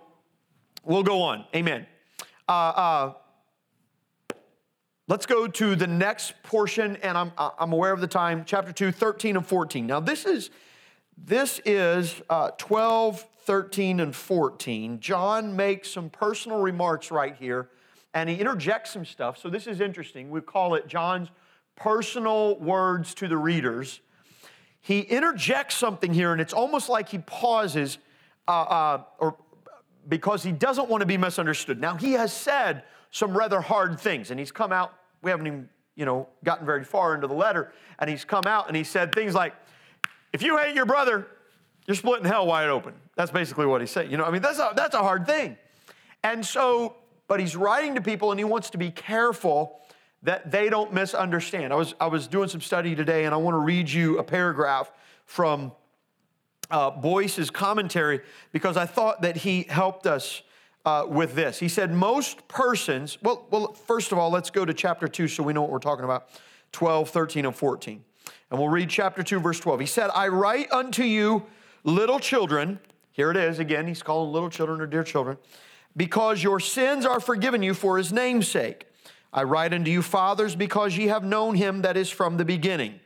[0.84, 1.44] we'll go on.
[1.54, 1.86] Amen.
[2.48, 3.12] Uh, uh
[5.08, 8.92] let's go to the next portion, and I'm, I'm aware of the time, chapter 2,
[8.92, 9.86] 13 and 14.
[9.86, 10.50] Now, this is
[11.16, 15.00] this is uh, 12, 13, and 14.
[15.00, 17.68] John makes some personal remarks right here,
[18.14, 19.36] and he interjects some stuff.
[19.38, 20.30] So this is interesting.
[20.30, 21.28] We call it John's
[21.76, 24.00] personal words to the readers.
[24.80, 27.98] He interjects something here, and it's almost like he pauses,
[28.46, 29.36] uh, uh, or
[30.08, 31.80] because he doesn't want to be misunderstood.
[31.80, 34.92] Now he has said some rather hard things, and he's come out.
[35.22, 38.68] We haven't even, you know, gotten very far into the letter, and he's come out
[38.68, 39.54] and he said things like,
[40.32, 41.26] if you hate your brother,
[41.86, 42.94] you're splitting hell wide open.
[43.16, 44.10] That's basically what he's saying.
[44.10, 45.56] You know, I mean, that's a, that's a hard thing.
[46.22, 49.80] And so, but he's writing to people and he wants to be careful
[50.22, 51.72] that they don't misunderstand.
[51.72, 54.24] I was, I was doing some study today and I want to read you a
[54.24, 54.90] paragraph
[55.26, 55.72] from
[56.70, 58.20] uh, Boice's commentary
[58.52, 60.42] because I thought that he helped us
[60.84, 61.58] uh, with this.
[61.58, 65.42] He said, Most persons, well, well, first of all, let's go to chapter 2 so
[65.42, 66.28] we know what we're talking about
[66.72, 68.04] 12, 13, and 14.
[68.50, 69.80] And we'll read chapter 2, verse 12.
[69.80, 71.46] He said, I write unto you,
[71.84, 72.78] little children.
[73.12, 73.86] Here it is again.
[73.86, 75.38] He's calling little children or dear children.
[75.96, 78.86] Because your sins are forgiven you for his name's sake.
[79.32, 83.00] I write unto you, fathers, because ye have known him that is from the beginning.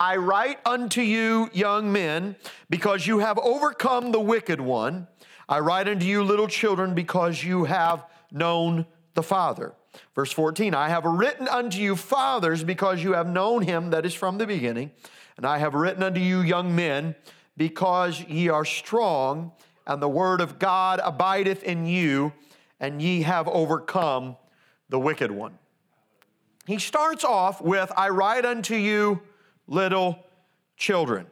[0.00, 2.36] I write unto you, young men,
[2.70, 5.08] because you have overcome the wicked one.
[5.48, 9.74] I write unto you, little children, because you have known the Father.
[10.14, 14.14] Verse 14, I have written unto you, fathers, because you have known him that is
[14.14, 14.92] from the beginning.
[15.36, 17.14] And I have written unto you, young men,
[17.56, 19.52] because ye are strong,
[19.88, 22.32] and the word of God abideth in you,
[22.78, 24.36] and ye have overcome
[24.88, 25.58] the wicked one.
[26.66, 29.22] He starts off with, I write unto you,
[29.66, 30.24] little
[30.76, 31.26] children.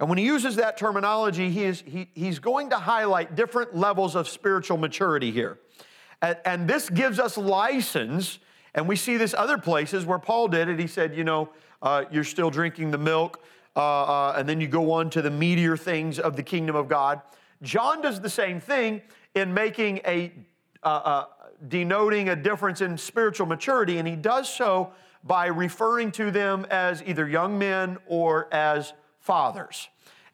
[0.00, 4.14] And when he uses that terminology, he is, he, he's going to highlight different levels
[4.14, 5.58] of spiritual maturity here.
[6.22, 8.38] And, and this gives us license,
[8.74, 10.78] and we see this other places where Paul did it.
[10.78, 11.50] He said, you know,
[11.82, 13.42] uh, you're still drinking the milk,
[13.74, 16.88] uh, uh, and then you go on to the meatier things of the kingdom of
[16.88, 17.20] God.
[17.62, 19.02] John does the same thing
[19.34, 20.32] in making a,
[20.82, 21.24] uh, uh,
[21.68, 24.92] denoting a difference in spiritual maturity, and he does so
[25.24, 29.88] by referring to them as either young men or as fathers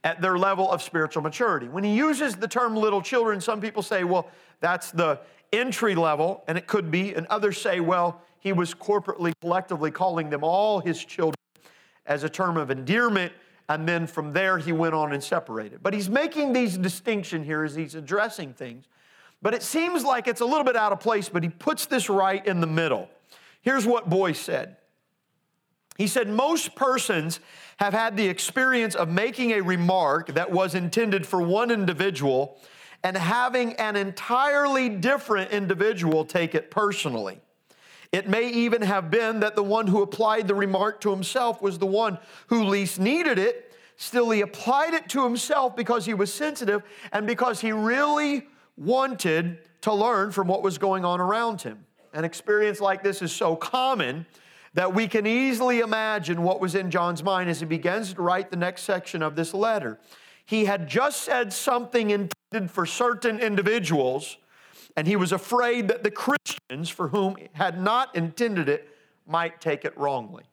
[0.05, 1.69] at their level of spiritual maturity.
[1.69, 4.29] When he uses the term little children, some people say, well,
[4.61, 5.21] that's the
[5.53, 10.29] entry level, and it could be, and others say, well, he was corporately, collectively calling
[10.31, 11.37] them all his children
[12.07, 13.33] as a term of endearment,
[13.75, 15.83] and then from there he went on and separated.
[15.83, 18.87] But he's making these distinction here as he's addressing things.
[19.41, 22.09] But it seems like it's a little bit out of place, but he puts this
[22.09, 23.09] right in the middle.
[23.61, 24.77] Here's what Boice said.
[25.97, 27.41] He said, Most persons
[27.79, 32.61] have had the experience of making a remark that was intended for one individual
[33.03, 37.41] and having an entirely different individual take it personally.
[38.13, 41.79] It may even have been that the one who applied the remark to himself was
[41.79, 43.75] the one who least needed it.
[43.97, 48.47] Still, he applied it to himself because he was sensitive and because he really
[48.77, 51.87] wanted to learn from what was going on around him.
[52.13, 54.27] An experience like this is so common
[54.75, 58.51] that we can easily imagine what was in John's mind as he begins to write
[58.51, 59.99] the next section of this letter.
[60.45, 64.37] He had just said something intended for certain individuals,
[64.97, 68.89] and he was afraid that the Christians, for whom he had not intended it,
[69.27, 70.45] might take it wrongly.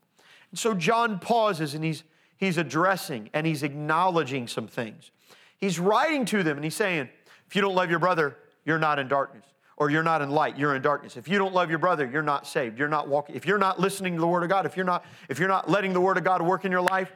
[0.51, 2.03] And so John pauses and he's,
[2.37, 5.11] he's addressing and he's acknowledging some things.
[5.57, 7.09] He's writing to them and he's saying,
[7.47, 9.45] if you don't love your brother, you're not in darkness
[9.77, 12.21] or you're not in light you're in darkness if you don't love your brother you're
[12.21, 14.75] not saved you're not walking if you're not listening to the word of god if
[14.75, 17.13] you're not if you're not letting the word of god work in your life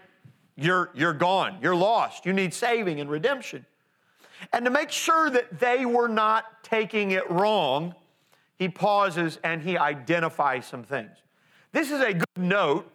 [0.55, 1.57] you're, you're gone.
[1.61, 2.25] You're lost.
[2.25, 3.65] You need saving and redemption.
[4.51, 7.95] And to make sure that they were not taking it wrong,
[8.57, 11.11] he pauses and he identifies some things.
[11.71, 12.89] This is a good note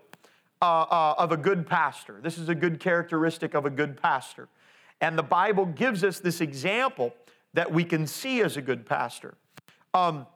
[0.61, 2.19] uh, uh, of a good pastor.
[2.23, 4.49] This is a good characteristic of a good pastor.
[5.01, 7.15] And the Bible gives us this example
[7.55, 9.35] that we can see as a good pastor.
[9.95, 10.27] Um,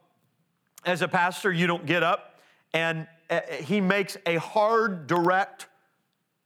[0.85, 2.39] as a pastor, you don't get up
[2.73, 5.67] and uh, he makes a hard, direct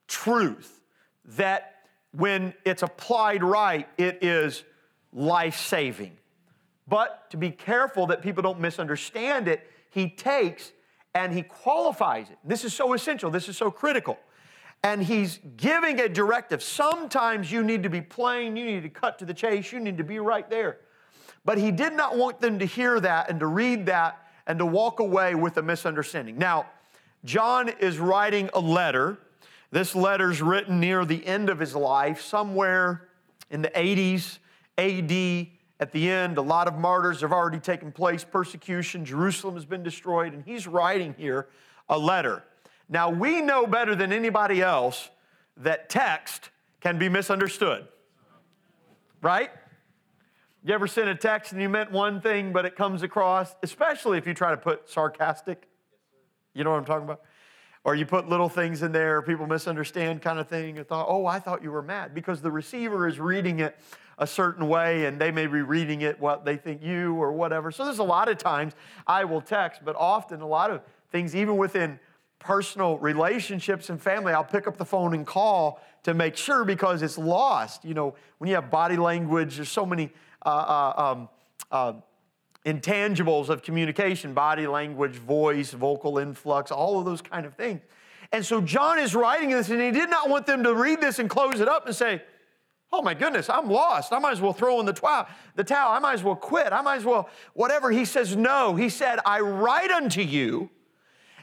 [0.08, 0.82] truth
[1.25, 1.76] that
[2.12, 4.64] when it's applied right, it is
[5.14, 6.18] life saving.
[6.88, 10.72] But to be careful that people don't misunderstand it, he takes
[11.14, 12.38] and he qualifies it.
[12.43, 14.18] This is so essential, this is so critical.
[14.84, 16.62] and he's giving a directive.
[16.62, 19.97] Sometimes you need to be plain, you need to cut to the chase, you need
[19.97, 20.78] to be right there.
[21.45, 24.66] But he did not want them to hear that and to read that and to
[24.66, 26.38] walk away with a misunderstanding.
[26.38, 26.68] Now,
[27.26, 29.18] John is writing a letter.
[29.72, 33.09] This letter's written near the end of his life, somewhere
[33.49, 34.39] in the 80s
[34.78, 35.47] AD.
[35.80, 39.84] At the end, a lot of martyrs have already taken place, persecution, Jerusalem has been
[39.84, 41.49] destroyed, and he's writing here
[41.89, 42.43] a letter.
[42.89, 45.09] Now, we know better than anybody else
[45.57, 46.49] that text
[46.82, 47.88] can be misunderstood,
[49.22, 49.51] right?
[50.63, 54.18] You ever send a text and you meant one thing, but it comes across, especially
[54.18, 55.68] if you try to put sarcastic?
[56.53, 57.22] You know what I'm talking about?
[57.88, 61.26] Or you put little things in there, people misunderstand kind of thing, and thought, oh,
[61.26, 62.14] I thought you were mad.
[62.14, 63.80] Because the receiver is reading it
[64.18, 67.72] a certain way and they may be reading it what they think you or whatever.
[67.72, 68.74] So there's a lot of times
[69.08, 70.82] I will text, but often a lot of
[71.14, 71.98] things, even within
[72.40, 77.02] personal relationships and family, I'll pick up the phone and call to make sure because
[77.02, 77.86] it's lost.
[77.86, 80.12] You know, when you have body language, there's so many
[80.46, 81.30] uh, uh, um,
[81.72, 81.94] uh,
[82.68, 87.82] intangibles of communication body language, voice, vocal influx, all of those kind of things.
[88.32, 91.18] And so John is writing this, and he did not want them to read this
[91.18, 92.22] and close it up and say,
[92.91, 94.13] Oh my goodness, I'm lost.
[94.13, 95.28] I might as well throw in the towel.
[95.55, 95.91] The towel.
[95.91, 96.72] I might as well quit.
[96.72, 97.91] I might as well whatever.
[97.91, 100.70] He says, "No." He said, "I write unto you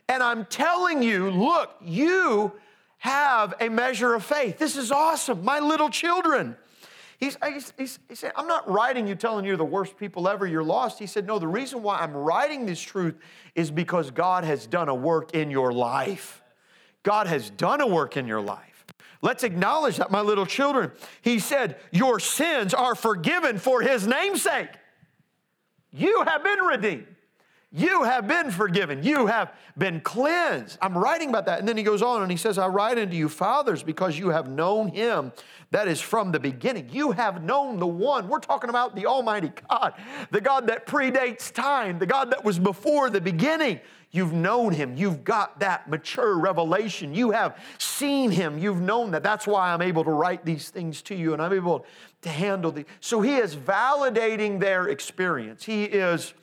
[0.09, 2.53] and I'm telling you, look, you
[2.99, 4.59] have a measure of faith.
[4.59, 5.45] This is awesome.
[5.45, 6.57] My little children.
[7.19, 10.47] He's, he's, he's, he said, I'm not writing you telling you the worst people ever,
[10.47, 10.99] you're lost.
[10.99, 13.17] He said, No, the reason why I'm writing this truth
[13.55, 16.43] is because God has done a work in your life.
[17.03, 18.85] God has done a work in your life.
[19.23, 20.93] Let's acknowledge that, my little children.
[21.23, 24.69] He said, Your sins are forgiven for his namesake.
[25.93, 27.14] You have been redeemed.
[27.77, 29.03] You have been forgiven.
[29.03, 30.79] You have been cleansed.
[30.81, 31.59] I'm writing about that.
[31.59, 34.29] And then he goes on and he says, I write unto you, fathers, because you
[34.29, 35.33] have known him
[35.73, 36.89] that is from the beginning.
[36.93, 38.29] You have known the one.
[38.29, 39.95] We're talking about the Almighty God,
[40.31, 43.81] the God that predates time, the God that was before the beginning.
[44.13, 44.97] You've known him.
[44.97, 47.13] You've got that mature revelation.
[47.13, 48.57] You have seen him.
[48.57, 49.25] You've known that.
[49.25, 51.85] That's why I'm able to write these things to you and I'm able
[52.23, 52.85] to handle these.
[53.01, 55.65] So he is validating their experience.
[55.65, 56.35] He is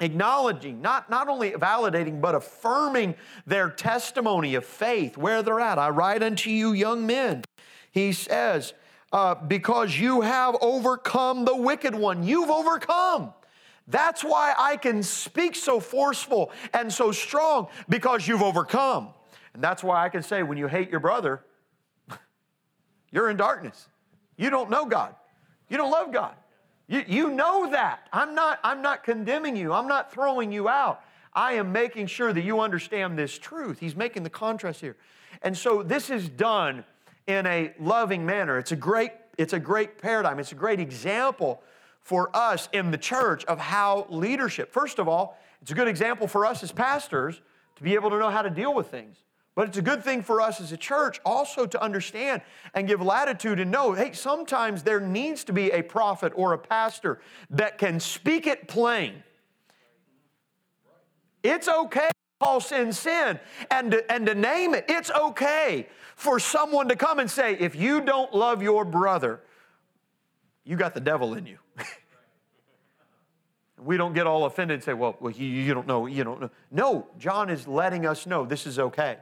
[0.00, 3.14] acknowledging, not, not only validating, but affirming
[3.46, 5.78] their testimony of faith, where they're at.
[5.78, 7.42] I write unto you, young men,
[7.90, 8.74] he says,
[9.12, 12.22] uh, because you have overcome the wicked one.
[12.22, 13.32] You've overcome.
[13.88, 19.08] That's why I can speak so forceful and so strong, because you've overcome.
[19.54, 21.42] And that's why I can say, when you hate your brother,
[23.10, 23.88] you're in darkness.
[24.36, 25.14] You don't know God.
[25.68, 26.34] You don't love God.
[26.88, 28.08] You, you know that.
[28.12, 31.02] I'm not, I'm not condemning you, I'm not throwing you out.
[31.32, 33.78] I am making sure that you understand this truth.
[33.78, 34.96] He's making the contrast here.
[35.42, 36.82] And so this is done
[37.26, 38.58] in a loving manner.
[38.58, 40.38] It's a great, it's a great paradigm.
[40.38, 41.62] It's a great example
[42.00, 46.26] for us in the church of how leadership, first of all, it's a good example
[46.26, 47.40] for us as pastors
[47.76, 49.16] to be able to know how to deal with things.
[49.56, 52.42] But it's a good thing for us as a church also to understand
[52.74, 56.58] and give latitude and know hey, sometimes there needs to be a prophet or a
[56.58, 59.24] pastor that can speak it plain.
[61.42, 63.40] It's okay to call sin sin
[63.70, 64.84] and to, and to name it.
[64.90, 69.40] It's okay for someone to come and say, if you don't love your brother,
[70.64, 71.56] you got the devil in you.
[73.82, 76.42] we don't get all offended and say, well, well you, you don't know, you don't
[76.42, 76.50] know.
[76.70, 79.16] No, John is letting us know this is okay.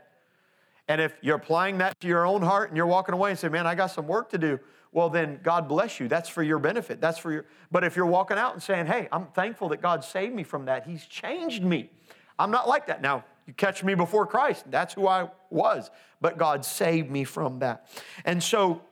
[0.89, 3.49] And if you're applying that to your own heart and you're walking away and say,
[3.49, 4.61] man, I got some work to do,
[4.93, 6.09] well, then God bless you.
[6.09, 7.01] That's for your benefit.
[7.01, 10.05] That's for your, but if you're walking out and saying, hey, I'm thankful that God
[10.05, 11.91] saved me from that, He's changed me.
[12.39, 13.03] I'm not like that.
[13.03, 17.59] Now, you catch me before Christ, that's who I was, but God saved me from
[17.59, 17.89] that.
[18.24, 18.82] And so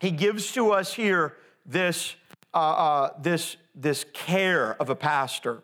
[0.00, 2.16] He gives to us here this,
[2.52, 5.62] uh, uh, this, this care of a pastor.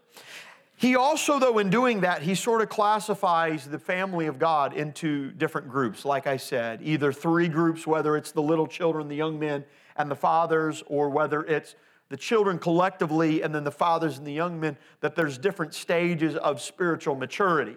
[0.77, 5.31] He also, though, in doing that, he sort of classifies the family of God into
[5.33, 9.39] different groups, like I said, either three groups, whether it's the little children, the young
[9.39, 9.65] men,
[9.97, 11.77] and the fathers, or whether it's
[12.09, 16.35] the children collectively and then the fathers and the young men, that there's different stages
[16.37, 17.77] of spiritual maturity.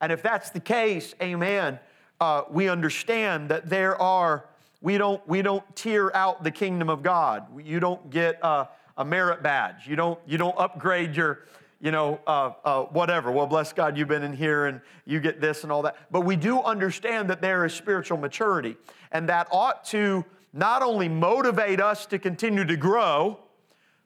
[0.00, 1.78] And if that's the case, amen,
[2.20, 4.48] uh, we understand that there are,
[4.80, 7.46] we don't, we don't tier out the kingdom of God.
[7.64, 8.68] You don't get a,
[8.98, 9.86] a merit badge.
[9.86, 11.44] You don't, you don't upgrade your,
[11.82, 13.30] you know, uh, uh, whatever.
[13.30, 15.96] Well, bless God, you've been in here and you get this and all that.
[16.10, 18.76] But we do understand that there is spiritual maturity,
[19.10, 20.24] and that ought to
[20.54, 23.38] not only motivate us to continue to grow,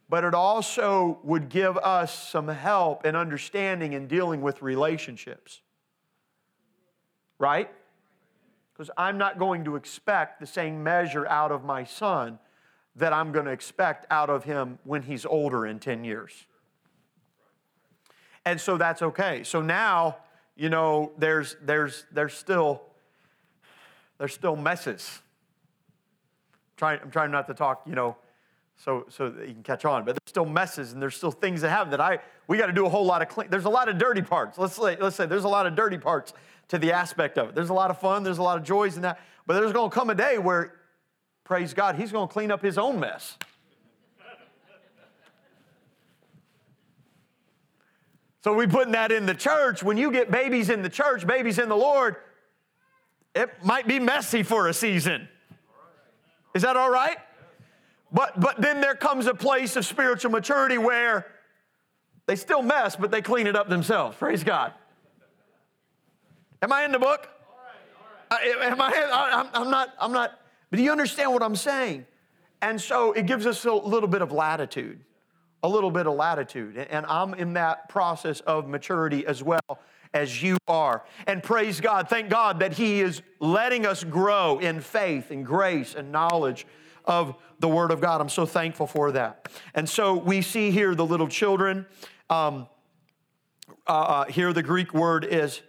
[0.08, 5.60] but it also would give us some help in understanding and dealing with relationships.
[7.38, 7.70] Right?
[8.76, 12.38] because I'm not going to expect the same measure out of my son
[12.94, 16.46] that I'm going to expect out of him when he's older in 10 years.
[18.46, 19.42] And so that's okay.
[19.42, 20.18] So now,
[20.54, 22.80] you know, there's, there's, there's still,
[24.18, 25.20] there's still messes.
[26.54, 28.16] I'm trying, I'm trying not to talk, you know,
[28.76, 30.04] so, so that you can catch on.
[30.04, 32.72] But there's still messes and there's still things that happen that I, we got to
[32.72, 33.50] do a whole lot of clean.
[33.50, 34.56] There's a lot of dirty parts.
[34.58, 36.32] Let's say, let's say there's a lot of dirty parts
[36.68, 37.54] to the aspect of it.
[37.56, 39.18] There's a lot of fun, there's a lot of joys in that.
[39.44, 40.72] But there's going to come a day where,
[41.42, 43.36] praise God, He's going to clean up His own mess.
[48.46, 49.82] So we putting that in the church.
[49.82, 52.14] When you get babies in the church, babies in the Lord,
[53.34, 55.28] it might be messy for a season.
[56.54, 57.16] Is that all right?
[58.12, 61.26] But, but then there comes a place of spiritual maturity where
[62.26, 64.16] they still mess, but they clean it up themselves.
[64.16, 64.72] Praise God.
[66.62, 67.28] Am I in the book?
[68.30, 69.48] Uh, am I?
[69.54, 69.88] I'm not.
[69.98, 70.38] I'm not.
[70.70, 72.06] But do you understand what I'm saying?
[72.62, 75.00] And so it gives us a little bit of latitude,
[75.66, 76.76] a little bit of latitude.
[76.78, 79.80] And I'm in that process of maturity as well
[80.14, 81.04] as you are.
[81.26, 85.96] And praise God, thank God that He is letting us grow in faith and grace
[85.96, 86.66] and knowledge
[87.04, 88.20] of the Word of God.
[88.20, 89.50] I'm so thankful for that.
[89.74, 91.86] And so we see here the little children.
[92.30, 92.68] Um,
[93.88, 95.62] uh, uh, here the Greek word is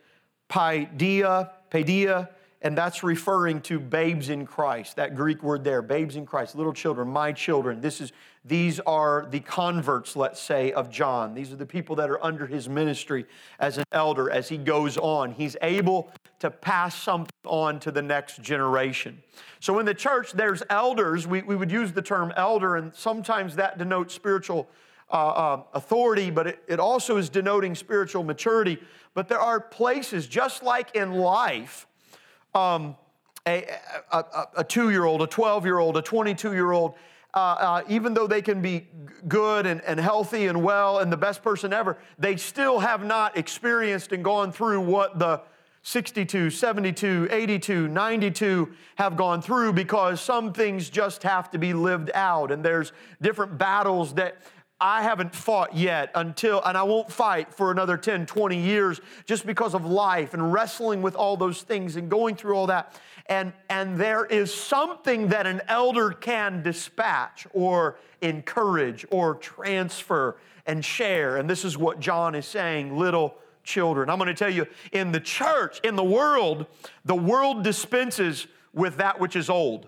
[0.48, 2.30] paideia, paideia,
[2.68, 4.97] and that's referring to babes in Christ.
[4.97, 7.80] That Greek word there, babes in Christ, little children, my children.
[7.80, 8.11] This is
[8.43, 11.34] these are the converts, let's say, of John.
[11.34, 13.26] These are the people that are under his ministry
[13.57, 15.32] as an elder as he goes on.
[15.32, 19.24] He's able to pass something on to the next generation.
[19.61, 21.26] So in the church, there's elders.
[21.26, 24.68] We, we would use the term elder, and sometimes that denotes spiritual
[25.09, 28.78] uh, uh, authority, but it, it also is denoting spiritual maturity.
[29.13, 31.88] But there are places, just like in life,
[32.58, 32.95] um,
[33.47, 33.66] a,
[34.12, 34.26] a,
[34.58, 36.95] a, two year old, a 12 year old, a 22 year old,
[37.34, 38.88] uh, uh, even though they can be
[39.28, 43.38] good and, and healthy and well and the best person ever, they still have not
[43.38, 45.41] experienced and gone through what the
[45.84, 52.12] 62, 72, 82, 92 have gone through because some things just have to be lived
[52.14, 52.51] out.
[52.51, 52.91] And there's
[53.22, 54.38] different battles that
[54.80, 59.45] I haven't fought yet until, and I won't fight for another 10, 20 years just
[59.45, 62.99] because of life and wrestling with all those things and going through all that.
[63.25, 70.86] And, and there is something that an elder can dispatch or encourage or transfer and
[70.86, 71.38] share.
[71.38, 74.09] And this is what John is saying little children.
[74.09, 76.67] I'm going to tell you, in the church, in the world,
[77.03, 79.88] the world dispenses with that which is old.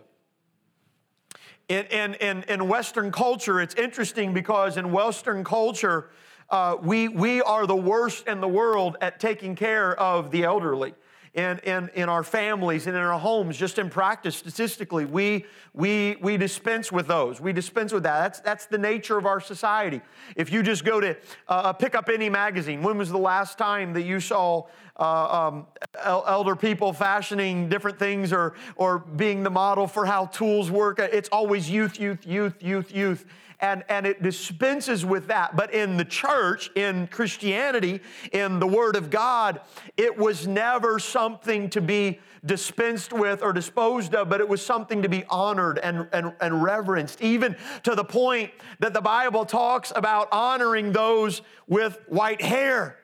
[1.70, 6.10] In, in, in, in Western culture, it's interesting because in Western culture,
[6.50, 10.96] uh, we, we are the worst in the world at taking care of the elderly
[11.34, 16.18] in, in, in our families and in our homes, just in practice, statistically, we, we,
[16.22, 17.40] we dispense with those.
[17.40, 18.20] We dispense with that.
[18.20, 20.02] That's, that's the nature of our society.
[20.36, 21.16] If you just go to
[21.48, 24.64] uh, pick up any magazine, when was the last time that you saw
[24.98, 25.68] uh, um,
[26.04, 31.00] elder people fashioning different things or, or being the model for how tools work?
[31.00, 33.26] It's always youth, youth, youth, youth, youth
[33.62, 35.56] and, and it dispenses with that.
[35.56, 38.02] But in the church, in Christianity,
[38.32, 39.62] in the Word of God,
[39.98, 45.02] it was never something to be dispensed with or disposed of, but it was something
[45.02, 49.92] to be honored and, and, and reverenced, even to the point that the Bible talks
[49.96, 52.99] about honoring those with white hair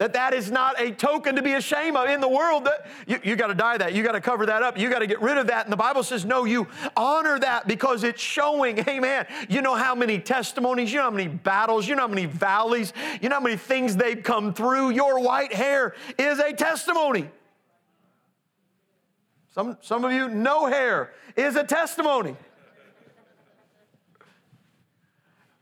[0.00, 3.20] that that is not a token to be ashamed of in the world that you,
[3.22, 5.20] you got to die that you got to cover that up you got to get
[5.20, 5.66] rid of that.
[5.66, 9.26] And the bible says no you honor that because it's showing amen.
[9.50, 12.94] You know how many testimonies you know how many battles you know how many valleys
[13.20, 14.90] you know how many things they've come through.
[14.90, 17.28] Your white hair is a testimony.
[19.54, 22.36] Some, some of you no hair is a testimony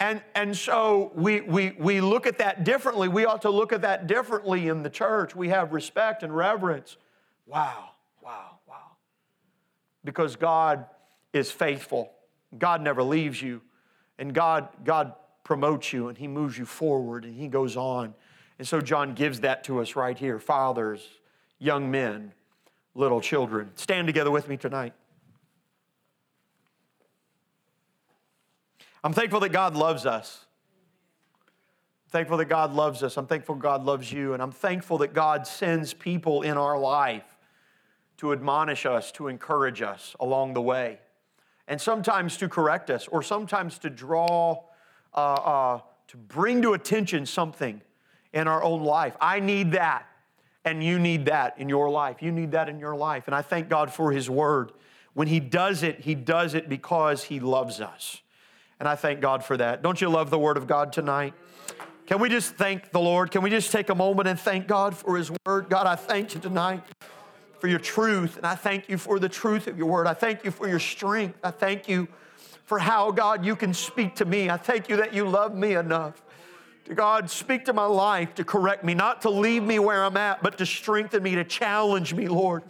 [0.00, 3.08] and, and so we, we, we look at that differently.
[3.08, 5.34] We ought to look at that differently in the church.
[5.34, 6.96] We have respect and reverence.
[7.46, 7.90] Wow,
[8.22, 8.92] wow, wow.
[10.04, 10.86] Because God
[11.32, 12.12] is faithful.
[12.56, 13.60] God never leaves you.
[14.18, 18.14] And God, God promotes you and He moves you forward and He goes on.
[18.58, 21.06] And so John gives that to us right here fathers,
[21.58, 22.32] young men,
[22.94, 23.70] little children.
[23.74, 24.94] Stand together with me tonight.
[29.04, 30.46] I'm thankful that God loves us.
[32.06, 33.16] I'm thankful that God loves us.
[33.16, 34.34] I'm thankful God loves you.
[34.34, 37.36] And I'm thankful that God sends people in our life
[38.18, 40.98] to admonish us, to encourage us along the way,
[41.68, 44.64] and sometimes to correct us, or sometimes to draw,
[45.14, 47.80] uh, uh, to bring to attention something
[48.32, 49.16] in our own life.
[49.20, 50.06] I need that.
[50.64, 52.20] And you need that in your life.
[52.20, 53.26] You need that in your life.
[53.26, 54.72] And I thank God for His word.
[55.14, 58.20] When He does it, He does it because He loves us.
[58.80, 59.82] And I thank God for that.
[59.82, 61.34] Don't you love the word of God tonight?
[62.06, 63.30] Can we just thank the Lord?
[63.30, 65.68] Can we just take a moment and thank God for His word?
[65.68, 66.82] God, I thank you tonight
[67.58, 70.06] for your truth, and I thank you for the truth of your word.
[70.06, 71.38] I thank you for your strength.
[71.42, 72.08] I thank you
[72.64, 74.48] for how, God, you can speak to me.
[74.48, 76.22] I thank you that you love me enough
[76.84, 80.16] to, God, speak to my life, to correct me, not to leave me where I'm
[80.16, 82.62] at, but to strengthen me, to challenge me, Lord,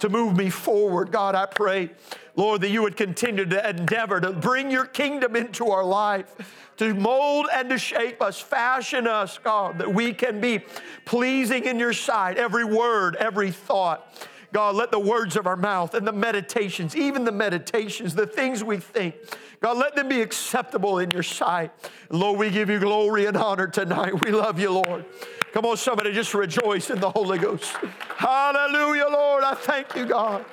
[0.00, 1.12] to move me forward.
[1.12, 1.90] God, I pray,
[2.36, 6.94] Lord, that you would continue to endeavor to bring your kingdom into our life, to
[6.94, 10.64] mold and to shape us, fashion us, God, that we can be
[11.04, 14.28] pleasing in your sight, every word, every thought.
[14.52, 18.64] God, let the words of our mouth and the meditations, even the meditations, the things
[18.64, 19.14] we think,
[19.60, 21.70] God, let them be acceptable in your sight.
[22.08, 24.24] Lord, we give you glory and honor tonight.
[24.24, 25.04] We love you, Lord.
[25.52, 27.76] Come on, somebody, just rejoice in the Holy Ghost.
[28.16, 29.44] Hallelujah, Lord.
[29.44, 30.44] I thank you, God.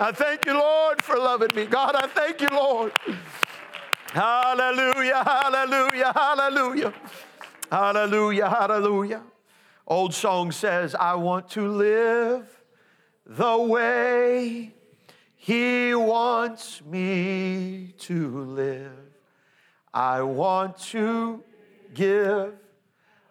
[0.00, 1.66] I thank you, Lord, for loving me.
[1.66, 2.92] God, I thank you, Lord.
[4.12, 6.92] Hallelujah, hallelujah, hallelujah.
[7.70, 9.22] Hallelujah, hallelujah.
[9.90, 12.46] Old song says, I want to live
[13.24, 14.74] the way
[15.34, 18.92] He wants me to live.
[19.94, 21.42] I want to
[21.94, 22.52] give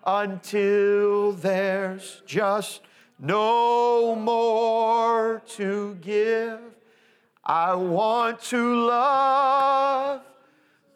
[0.03, 2.81] until there's just
[3.19, 6.59] no more to give.
[7.45, 10.21] I want to love,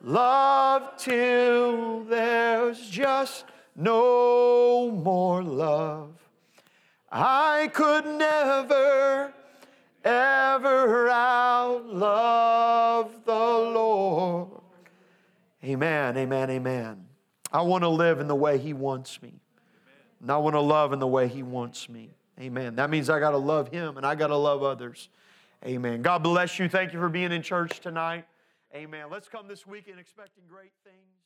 [0.01, 3.45] love till there's just
[3.75, 6.13] no more love.
[7.11, 9.33] I could never,
[10.03, 14.49] ever outlove the Lord.
[15.63, 17.05] Amen, amen, amen.
[17.51, 19.33] I want to live in the way He wants me.
[20.21, 22.11] And I want to love in the way He wants me.
[22.39, 22.75] Amen.
[22.75, 25.09] That means I got to love Him and I got to love others.
[25.65, 26.01] Amen.
[26.01, 26.69] God bless you.
[26.69, 28.25] Thank you for being in church tonight.
[28.73, 29.07] Amen.
[29.11, 31.20] Let's come this weekend expecting great things.